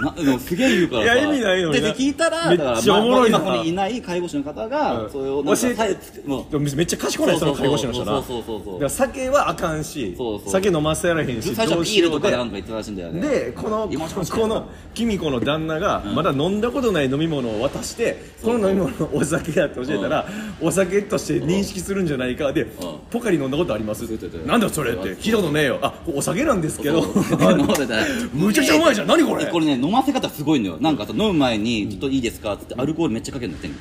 [0.02, 1.14] なでもすげえ言うからさ。
[1.16, 1.88] いや意味ないよでな。
[1.90, 3.40] で聞いたらめっだからちゃおもろいな。
[3.40, 5.10] まあ今ここにいない介護士の方が、うん。
[5.10, 6.52] それをなんか教えてさえもう。
[6.52, 8.22] でもめっちゃ賢いねその介護士の人な。
[8.24, 8.74] そうそうそうそう。
[8.74, 10.52] だから酒はあかんしそうそう。
[10.52, 12.38] 酒飲ませられへんし最初はどうビールとかしようで。
[12.38, 13.22] なんか言ってたらしいんだよね。
[13.22, 20.28] でこの今しましたこのキミコの旦那がまだ飲んだことない飲み物を渡してこの飲み物お酒だって教えたら
[20.62, 22.52] お酒として認識するんじゃないか。
[22.54, 22.66] で
[23.10, 24.06] ポカリ飲んだことあります？
[24.06, 24.46] そうそうそう。
[24.46, 25.16] なんだそれって。
[25.16, 25.80] 聞いたことねえよ。
[25.82, 27.02] あお酒なんですけど。
[28.34, 29.08] むちゃくちゃうまいじゃん。
[29.08, 29.45] 何これ？
[29.46, 30.78] でこれね飲ませ方すごいのよ。
[30.80, 32.54] なんかさ飲む前にちょっといいですか？
[32.54, 33.74] っつってアルコールめっちゃかけるの手に。
[33.74, 33.80] で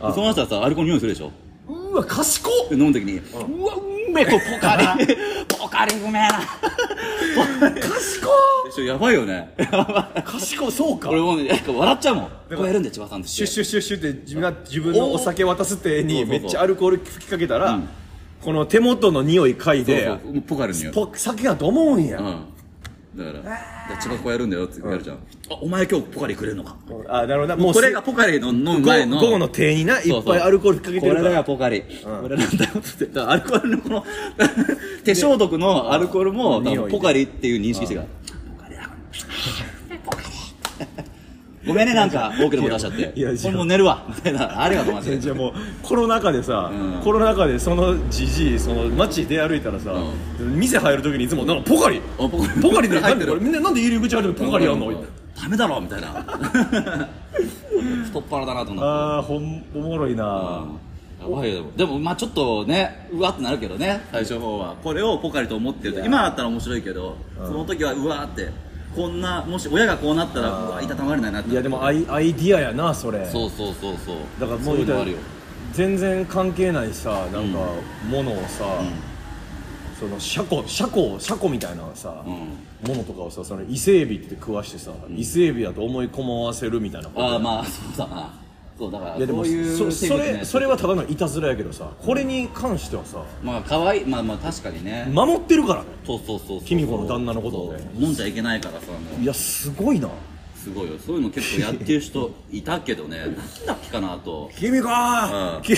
[0.00, 1.32] その人はさアルコール匂いするでしょ？
[1.68, 2.72] ううわ賢っ！
[2.72, 5.16] 飲む時に「うわうめえこれポ カリ
[5.48, 6.40] ポカリうめえな」
[7.80, 8.28] 賢
[8.66, 9.52] でしょやばいよね。
[9.58, 11.10] っ賢いそうか。
[11.10, 12.24] 俺もうね笑っちゃうもん。
[12.24, 13.28] こうやるんで千葉さんって。
[13.28, 17.78] シュッシュッシュッシュって自分が自分のお酒渡すってにめっちゃアルコール吹きかけたら、
[18.42, 20.32] この手元の匂い嗅いそうでそう。
[20.34, 20.92] もうポカリの匂い。
[20.94, 22.44] ポ酒だと思うんや、うん
[23.16, 23.52] だから「じゃ
[23.94, 25.16] あ千葉こうやるんだよ」ってやるじゃん
[25.50, 26.76] 「あお前今日ポカリくれるのか」
[27.08, 27.46] あなるほど。
[27.48, 29.20] なもうこれがポカリの飲む前の。
[29.20, 34.04] 午後の手にないっぱいアルコールかけてるこれからがポカリ、これなんだよってだからアルコールのこの
[35.04, 38.06] 手消毒のアルコールもポカリっていう認識してから。
[38.56, 38.82] ポカリだ
[41.66, 43.12] ごめんねなんか多くでも出しちゃって。
[43.14, 44.04] いやいやもう寝るわ。
[44.08, 44.62] みたいな。
[44.62, 45.52] あれがと思ってじゃあもう
[45.82, 47.02] コロナ禍でさ、うん。
[47.02, 49.92] コロナ禍でそのじじいその街出歩いたらさ、
[50.38, 52.00] 店入る時にいつもなんかポカリ。
[52.18, 52.62] あポカリ。
[52.62, 53.32] ポカリで入ってる。
[53.32, 53.40] なんでこれ？
[53.40, 54.92] みんななんで入り口あるのポカリあんの、
[55.40, 56.08] ダメだろみたいな。
[58.04, 58.88] 太っ腹だなと思って。
[58.88, 60.64] ああほんおもろいな、
[61.20, 61.64] やばいよ。
[61.76, 64.06] でもまあちょっとねうわってなるけどね。
[64.12, 64.76] 最初の方は。
[64.82, 68.50] これをポカリと思ってると今だったら面白いけどその時はうわーって
[68.96, 73.26] こんなもし親がこうなったらうわいたたまれないなっていやでもアイアイディアやなそれ。
[73.26, 74.16] そうそうそうそう。
[74.40, 75.18] だからもそうういうのあるよ。
[75.72, 77.58] 全然関係ないさなんか
[78.08, 78.64] ものをさ、
[80.00, 82.88] その車庫車庫車庫みたいなさ、うん。
[82.88, 88.30] ものとかをさその伊勢海老って食わしてさ、伊勢海老だと思い込まわせるみたいなことああまあそうだな
[88.78, 94.04] そうだからいやでもこういうそそれそれはただのいたずらやけどさこれに関してはさまあ可愛い。
[94.04, 95.08] まあまあ確かにね。
[95.10, 95.86] 守ってるからね。
[96.06, 96.62] そうそうそうそう。
[96.62, 98.92] 君子の旦那のことを飲んじゃいけないからさ。
[98.92, 100.10] もういやすごいな。
[100.54, 100.98] すごいよ。
[100.98, 103.18] そういうの結構やってる人 いたけどね。
[103.18, 103.34] なん
[103.66, 104.50] だっけかなと。
[104.58, 104.88] 君子！
[104.88, 105.62] うん。
[105.62, 105.76] 君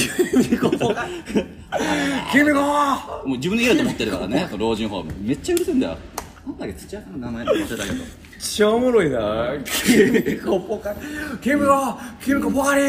[0.59, 0.70] 子！
[2.32, 2.61] 君子！
[2.61, 4.46] もう自分で言えると思ってるからね。
[4.51, 5.12] その老人ホーム。
[5.20, 5.99] めっちゃうるせえんだよ。
[6.46, 8.05] なんだっけ土屋さんの名前忘れたけど
[8.39, 9.55] ちゃおもろいな。
[9.64, 10.99] 君子ポカリ
[11.41, 12.82] 君子君子ポカリ。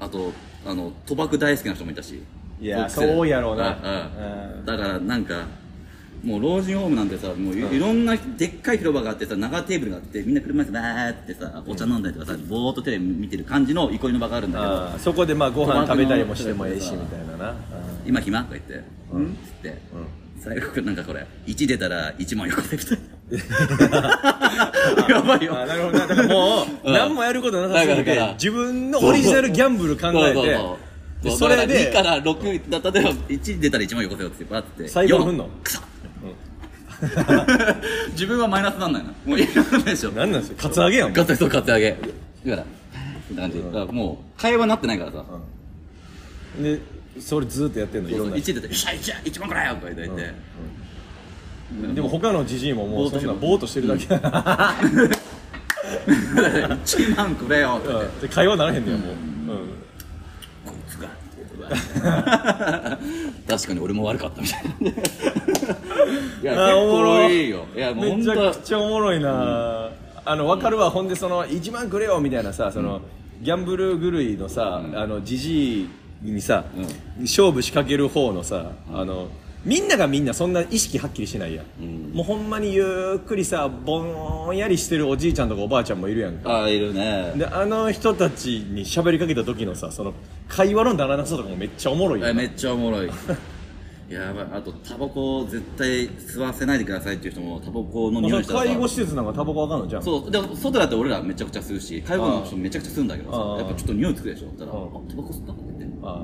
[0.00, 0.32] あと
[0.66, 2.22] あの賭博大好きな人もいたし。
[2.60, 4.10] いやそうやろうな。
[4.64, 5.46] だからなんか
[6.24, 17.54] もう老人ホームなんてさもうい,、いろんなでっかい広場があってさ長テーブルがあってみんな車椅子バーってさお茶飲んだりとかさぼーっとテレビ見てる感じの憩いの場があるんだけどそこでまあご飯食べたりもしてもええしみたいなな。
[18.06, 18.42] 今暇？
[18.42, 19.78] とか言って「うん?」っつって、
[20.40, 23.13] 最後なんかこれ1出たら1万よこせみたいな
[25.08, 25.54] やばいよ。
[25.54, 25.98] なるほど。
[25.98, 26.92] なだからもううん。
[26.92, 28.32] 何もやることなさすぎからだから。
[28.34, 30.58] 自分のオリジナルギャンブル考えて
[31.22, 35.80] でそれで2から6だ例えば1出たら1万よこせよってバッて最後振んの？4くそ
[38.12, 39.08] 自分はマイナスなんないな。
[39.24, 41.12] もういらないでしょ何なんですよカツアゲやん。
[41.12, 41.96] ガッツそうカツアゲ。
[42.46, 42.66] だから
[43.30, 43.64] みたいな感じ。
[43.64, 45.24] だからもう会話になってないからさ。
[46.60, 46.78] で
[47.20, 48.10] それずっとやってんの？
[48.10, 48.90] いろんな1出たら「よっしゃ
[49.24, 50.34] 1万くらいよ」とか言って
[51.94, 54.06] でも他のじじいももうそんなぼーっとしてるだけ。
[56.06, 57.88] 1万くれよって。
[57.88, 58.20] 言ってうん。
[58.20, 59.16] で会話ならへんねやもう。
[60.66, 61.08] こいつが。
[63.48, 64.90] 確かに俺も悪かったみたいな。
[64.90, 64.94] い
[66.44, 67.66] やあー結構いいよ。
[67.74, 67.78] い。
[67.78, 69.90] やもうめちゃくちゃおもろいな。
[70.26, 73.02] あの分かるわほんでその1万くれよみたいなさその
[73.42, 75.88] ギャンブル狂いのさあのじじい
[76.22, 76.64] にさ
[77.20, 79.28] 勝負仕掛ける方のさあの
[79.64, 82.12] みんながみんなそんな意識はっきりしてないやん。
[82.14, 86.50] もうほんまにゆっくりさぼんやりしてるおじいちゃんとかおばあちゃんもいるやんか。
[86.50, 87.32] ああいるね。
[87.36, 90.12] であの人たちに喋りかけた時のさその
[90.48, 93.08] 会話のならなさとかもめっちゃおもろいよなえめっちゃおもろい。
[94.10, 94.46] やばい。
[94.52, 98.66] あとタバコ絶対吸わせないでくださいっていう人もタバコの匂いしたらさ。
[98.66, 100.02] 介護施設なんかタバコあかんのじゃん。
[100.02, 100.30] そう。
[100.30, 103.62] でも外だって俺らめちゃくちゃ吸うし介護の人めちゃくちゃ吸うんだけどさ。
[103.62, 104.48] やっぱちょっと匂いつくでしょ。
[104.58, 105.98] だから「あああタバコ吸った?」って言って。
[106.02, 106.22] ああ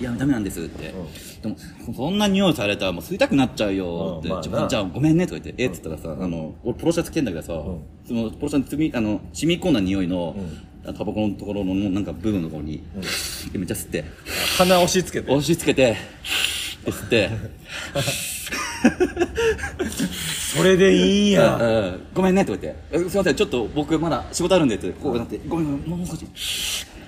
[0.00, 0.94] いやダメなんですって、
[1.42, 1.56] でも
[1.94, 4.28] そんな匂いされたらもう吸いたくなっちゃうよって、
[4.68, 7.48] じゃあごめんねとか言ってえっつったらさ、あの俺ポロシャツ着てんだけどさ、
[8.06, 10.36] そのポロシャツあの染み込んだ匂いの、
[10.84, 12.82] タバコのところのなんか部分のところに、
[13.52, 14.04] めっちゃ吸って。
[14.58, 15.32] 鼻押し付けて。
[15.32, 15.96] 押し付けて
[16.84, 17.30] で吸って。
[20.56, 21.56] それでいいんや。
[21.56, 22.06] うん。
[22.14, 22.82] ごめんねとか言って。
[22.92, 26.26] えすいませんちょっと僕まだ仕事あるんでってこうなってごめんごめんもう少し。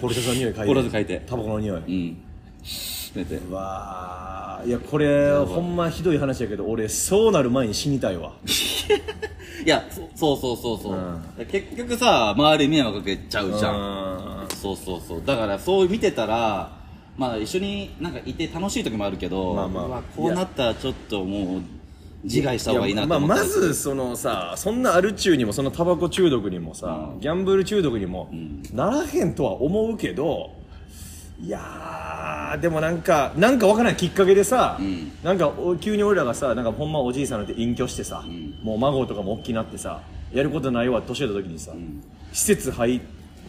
[0.01, 0.67] ポルシャツの匂い嗅いで。
[0.67, 1.23] ポルシャツ嗅いで。
[1.27, 1.79] タバコの匂い。
[1.79, 2.23] うん
[2.63, 3.37] って。
[3.37, 4.69] うわー。
[4.69, 8.33] いやこれほんまひどい話やけど俺そうなる前に死にたいわ。
[9.65, 14.47] いやそそうそうそうそう、結局さ周りに迷惑かけちゃうじゃん。
[14.57, 15.23] そうそうそう。
[15.25, 16.71] だからそう見てたら
[17.17, 19.87] まあ一緒になんかいて楽しい時もあるけど、まあまあ。
[19.87, 21.63] うわこうなったらちょっともう
[22.25, 28.31] 自害した方がいいなとまあ、思って、まずそのさそんなアル中にもそのタバコ中毒にもさ、ギャンブル中毒にも
[28.73, 30.62] ならへんとは思うけど
[31.43, 35.11] いやーでもなんかなんかわからないきっかけでさ、ん。
[35.25, 38.25] なんかお急に俺らがさなんかほんまおじいさんなんて隠居してさ、
[38.63, 41.73] もう孫とかも大きなってさやることないわ年老いた時にさ、
[42.33, 43.01] 施設入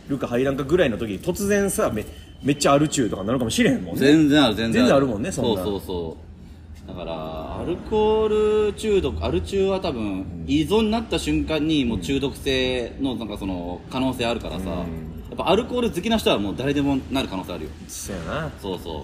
[0.08, 2.04] るか入らんかぐらいの時に突然さめ
[2.42, 4.02] めっちゃアル中とかなるかもしれへんもんね。
[4.02, 6.88] 全然ある全然全然あるもんねそんそうなそうそう。
[6.88, 7.14] だから
[7.62, 14.86] アルコール中毒アル中は多分依存になった瞬間にもう中毒性のなんかその可能性あるからさ、や
[15.34, 17.70] っぱアルコール好きな人はもう誰でもなる可能性あるよ。
[17.88, 18.52] そうやな。
[18.62, 19.04] そうそう。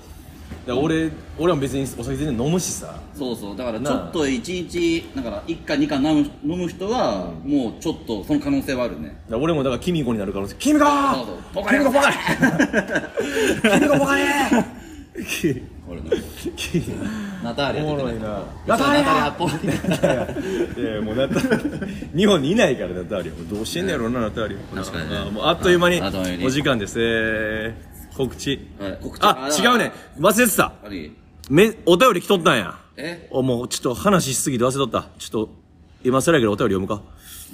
[0.67, 2.99] だ俺俺も別にお酒全然飲むしさ。
[3.13, 3.57] そうそう。
[3.57, 9.19] だからちょっと1日だから1か2か飲む飲む人はもうちょっとその可能性はあるね。
[9.32, 11.38] 俺もだからキミコになるからキミコそうそう。
[11.53, 12.15] ポカリキミコポカリ
[13.80, 14.23] キミコポカリ
[15.89, 16.09] 俺の。
[17.43, 18.19] ナターリアおもろいな。
[18.19, 19.03] 出てないナターリア。
[19.03, 20.85] ナターリアポンい。
[20.85, 21.39] やいやもうナタ
[22.15, 23.33] 日本にいないからナターリア。
[23.33, 24.75] もうどうしてんねやろなナターリア。
[24.75, 25.17] 確かにね。
[25.17, 26.01] あもうあっという間に。
[26.45, 26.99] お時間です。
[27.01, 28.59] えー告知。
[28.79, 28.97] はい。
[29.01, 29.23] 告知。
[29.23, 29.91] あ違うね。
[30.19, 30.73] 忘れてた。
[30.83, 31.11] 何？
[31.49, 32.75] めお便り来とったんや。
[32.97, 33.27] え？
[33.31, 35.07] おもうちょっと話しすぎて忘れとった。
[35.17, 35.49] ちょっと
[36.03, 37.01] 今更やけどお便り読むか。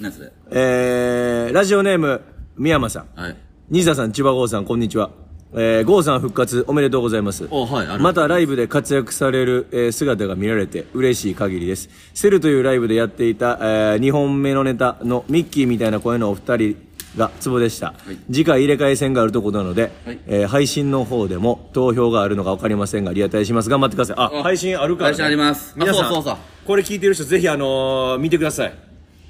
[0.00, 0.32] 何それ？
[0.50, 2.20] えー、ラジオネーム
[2.56, 3.20] 宮山さん。
[3.20, 3.36] はい。
[3.70, 5.10] 西田さん千葉郷さんこんにちは
[5.54, 7.46] えー、郷さん復活おめでとうございます。
[7.50, 11.88] おはいまたライブで活躍される、えー姿が見られて嬉しい限りです。
[12.14, 16.76] セルというライブでやっていた、え2本目のネタのミッキーみたいな声のお二人
[17.16, 18.16] がツボでした、い。
[18.32, 20.18] 次回入れ替え戦があるところなので、はい。
[20.26, 23.70] えー配信の方でも投票があるのか分かりませんがリアタイします。
[23.70, 24.16] 頑張ってください。
[24.18, 25.74] ああ配信あるから、配信あります。
[25.76, 26.36] 皆さんあそうそうそう。
[26.66, 28.74] これ聞いてる人ぜひあのー見てください。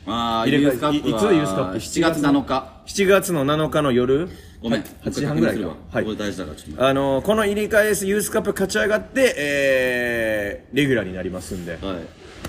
[0.07, 4.29] ああ入れ替えいいつユースカップ？7月7日7月の7日の夜？
[4.63, 5.77] ごめん8時半ぐらいか。
[5.91, 6.05] はい。
[6.05, 11.73] これ大事だからちょっと待あのこの入れ替えユースカップ勝ち上がって、えー、レギュラーになりますんで。
[11.73, 11.83] はい。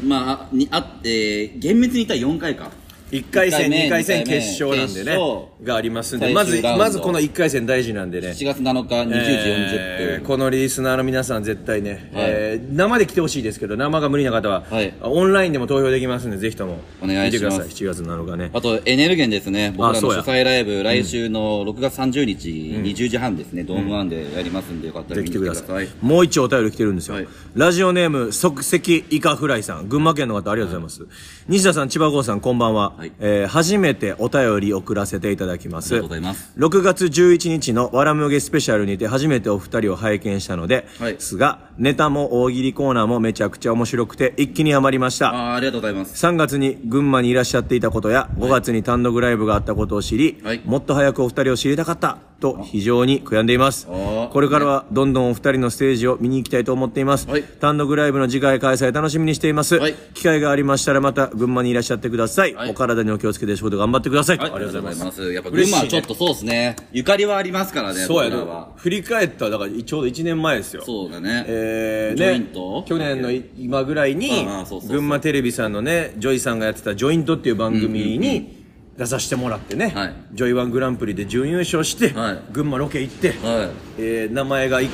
[0.06, 2.72] まあにあって厳密に言ったら4回か。
[3.12, 5.18] 1回戦一回目2回戦決勝なんでね
[5.64, 8.30] がありますんで最まずまずこの1回戦大事なんでね。
[8.30, 12.24] 7月7日20時40分えーこのリスナーの皆さん絶対ね、はい。
[12.28, 14.93] えー生で来てほしいですけど生が無理な方は、はい。
[15.01, 17.58] オンラインでも投票できますんでぜひともお願いします。
[17.58, 17.68] 見てください。
[17.70, 18.51] 7月7日ね。
[18.53, 19.74] あとエネルゲンですね。
[19.76, 23.64] 僕らの主催ライブ来週の6月30日20時半ですね。
[23.64, 25.68] ドームワンでやりますんでよかったら来てください。
[25.68, 25.88] さい。
[26.01, 27.28] もう一丁お便り来てるんですよ、はい。
[27.55, 29.88] ラジオネーム即席イカフライさん。
[29.88, 31.08] 群馬県の方ありがとうございます、
[31.47, 33.12] 西田さん千葉郷さんこんばんは、はい。
[33.20, 35.93] えー初めてお便り送らせていただきます。
[35.93, 36.52] ありがとうございます。
[36.58, 41.16] 6月11日のわらむげスペシャルにて初めてお二人を拝見したので、はい。
[41.20, 45.30] すがネタも大喜利コーナーもめちゃくちゃ面白くて一気にハマりました。
[45.30, 46.26] あーありがとうございます。
[46.26, 50.62] 3月に群馬にいらっしゃっていたことや5月に単独ライブがあったことを知り、はい。
[50.66, 53.88] もっと早くお二人を知りたかったと非常に悔やんでいます。
[53.90, 57.44] あこれからはどんどんお二人のステージを見に行きたいと思っています、はい。
[57.44, 59.94] 単独ライブの次回開催楽しみにしています、はい。
[60.16, 62.72] 機会がありましたらまた群馬にいらっしゃってください、はい。
[62.72, 64.52] お体にお気をつけて仕事頑張ってください、はい。
[64.52, 65.16] ありがとうございます。
[65.24, 65.34] す。
[65.34, 66.76] やっぱ群馬はちょっとそうですね。
[66.92, 68.70] ゆかりはありますからねそうやな。
[68.78, 70.84] 振り返ったらだからちょうど1年前ですよ。
[70.84, 71.46] そうだね。
[71.48, 71.66] えー
[72.15, 72.49] ジョインね。
[72.53, 74.47] ト、去年の今ぐらいに
[74.88, 78.57] 群馬テレビさんのねジョイさんがやってた「ジョイント」っていう番組に
[78.97, 80.13] 出させてもらってね、はい。
[80.34, 82.39] ジョイワングランプリで準優勝して、はい。
[82.51, 84.89] 群馬ロケ行って、はえー名前がいい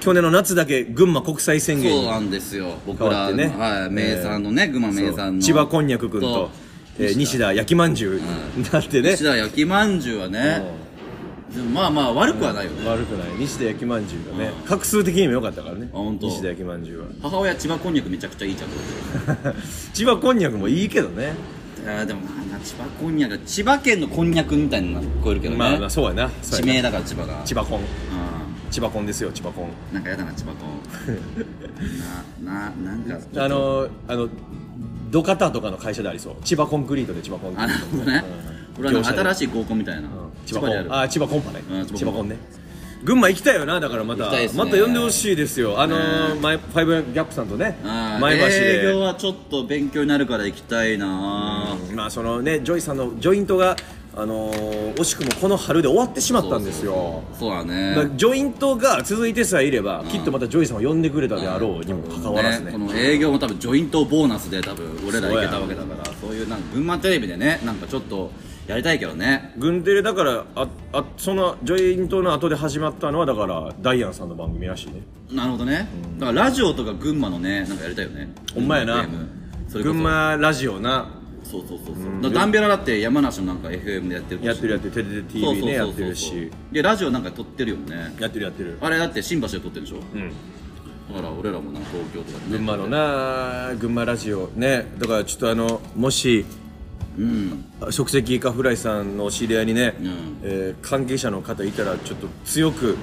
[0.00, 2.78] 去年の夏だけ群馬国際宣言にいそうなんですよ。
[2.86, 3.54] 僕ら変わってね。
[3.56, 5.42] はい名産のね群馬名産の。
[5.42, 6.50] 千葉こんにゃくくんとと、
[6.98, 10.62] えー西田焼きまんじゅうになってね、西田焼きまんじゅうはね
[11.54, 12.88] でもまあまあ悪くはないよね。
[12.88, 13.28] 悪くない。
[13.38, 15.88] 西田焼きまんじゅうがね画数的にも良かったからね。
[15.92, 16.26] あ本当。
[16.28, 17.06] 西田焼きまんじゅうは。
[17.22, 18.70] 母親千葉こんにゃくめちゃくちゃいいじゃん。
[18.70, 19.60] っ て
[19.92, 21.34] 千葉こんにゃくもいいけどね。
[21.82, 26.30] いやでもまあな千葉こんにゃく千葉県のこんにゃくみたいなの聞こえるけどね、まあまあそうやな。
[26.40, 26.72] そうやな。
[26.72, 27.42] 地名だから千葉が。
[27.44, 27.82] 千葉コンう
[28.70, 29.94] 千葉コンですよ千葉コンん。
[29.94, 30.72] なんかやだな千葉こん。
[32.46, 34.28] なななんかあのあの
[35.10, 36.34] 土方とかの会社でありそう。
[36.44, 38.51] 千葉コンクリートで千葉コンクリあなートるほど
[38.90, 40.08] ね、俺は新しい合コンみたいな、
[40.46, 41.62] 千葉コでああ千葉コンパね。
[41.70, 42.28] うん千葉コン。
[42.28, 42.36] ね。
[43.04, 44.30] 群馬行きたいよなだからまた。
[44.30, 44.48] ね。
[44.54, 45.80] また呼んでほしいですよ。
[45.80, 46.40] あのーね。
[46.40, 47.76] 前ファイブギャップさんとね
[48.20, 51.76] 前橋営業ではちょっと勉強になるから行きたいな。
[51.94, 53.76] まあそのねジョイさんのジョイントが
[54.14, 57.24] あのー惜しくもこの春で終わってしまったんですよ。
[57.36, 57.50] そう。
[57.50, 62.70] だね、まあジョイントが続いてさえいればきっとまたジョイさんを呼んでくれたであろうにもかかわらずね。
[62.70, 68.30] この営業も多分ジョイントボーナスで多分俺ら行けたわけだからそういうなんか群馬テレビでねなんかちょっと
[68.66, 69.52] やりたいけどね。
[69.58, 75.02] 軍テレだからああそのジョイントの後で始まったのはだからダイアンさんの番組らしいね。
[75.30, 75.88] なるほどね、
[76.18, 78.32] だからラジオとか群馬のねなんかやりたいよね。
[78.54, 79.02] ほんまやな。
[79.04, 79.08] FM
[79.68, 81.08] それこそ群馬ラジオな。
[81.42, 84.92] そうそうそうそう、だからダンベラだって山梨のなんか FM でやってるやってるやってる。
[84.92, 86.50] テレビそうそうそう TV ねやってるし。
[86.70, 88.14] でラジオなんか撮ってるよね。
[88.20, 88.78] やってるやってる。
[88.80, 89.96] あれだって新橋で撮ってるでしょ。
[89.96, 90.30] うん。
[91.08, 92.44] だから俺らもなんか東京とかで。
[92.44, 94.86] ね群馬のな群馬ラジオね。
[94.98, 96.61] だからちょっとあのもしうん
[97.90, 100.08] 即席イカフライさんのお知り合いにね、うん。
[100.42, 102.96] えー関係者の方いたらちょっと強く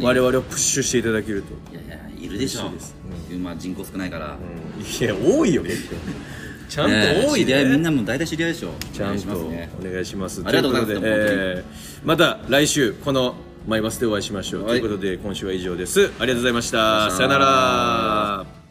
[0.00, 2.68] 我々をプッシュしていただけると、いやいやいるでしょ。
[2.68, 2.94] 嬉しいです。
[3.30, 4.36] 群馬人口少ないから、
[5.00, 5.96] いや多いよ結構
[6.68, 6.86] ちゃ。
[6.88, 7.46] んねと多いね。
[7.46, 8.72] 知り合いみんなも大体知り合いでしょ。
[8.92, 9.38] ちゃんと。
[9.38, 9.50] お
[9.82, 10.38] 願いします。
[10.38, 13.34] ねありがとうございますということで、えーまた来週この
[13.68, 14.80] マイバスでお会いしましょう、はい。
[14.80, 16.10] ということで今週は以上です。
[16.18, 17.04] ありがとうございました。
[17.04, 17.52] ありがとうございました。
[18.42, 18.61] さよなら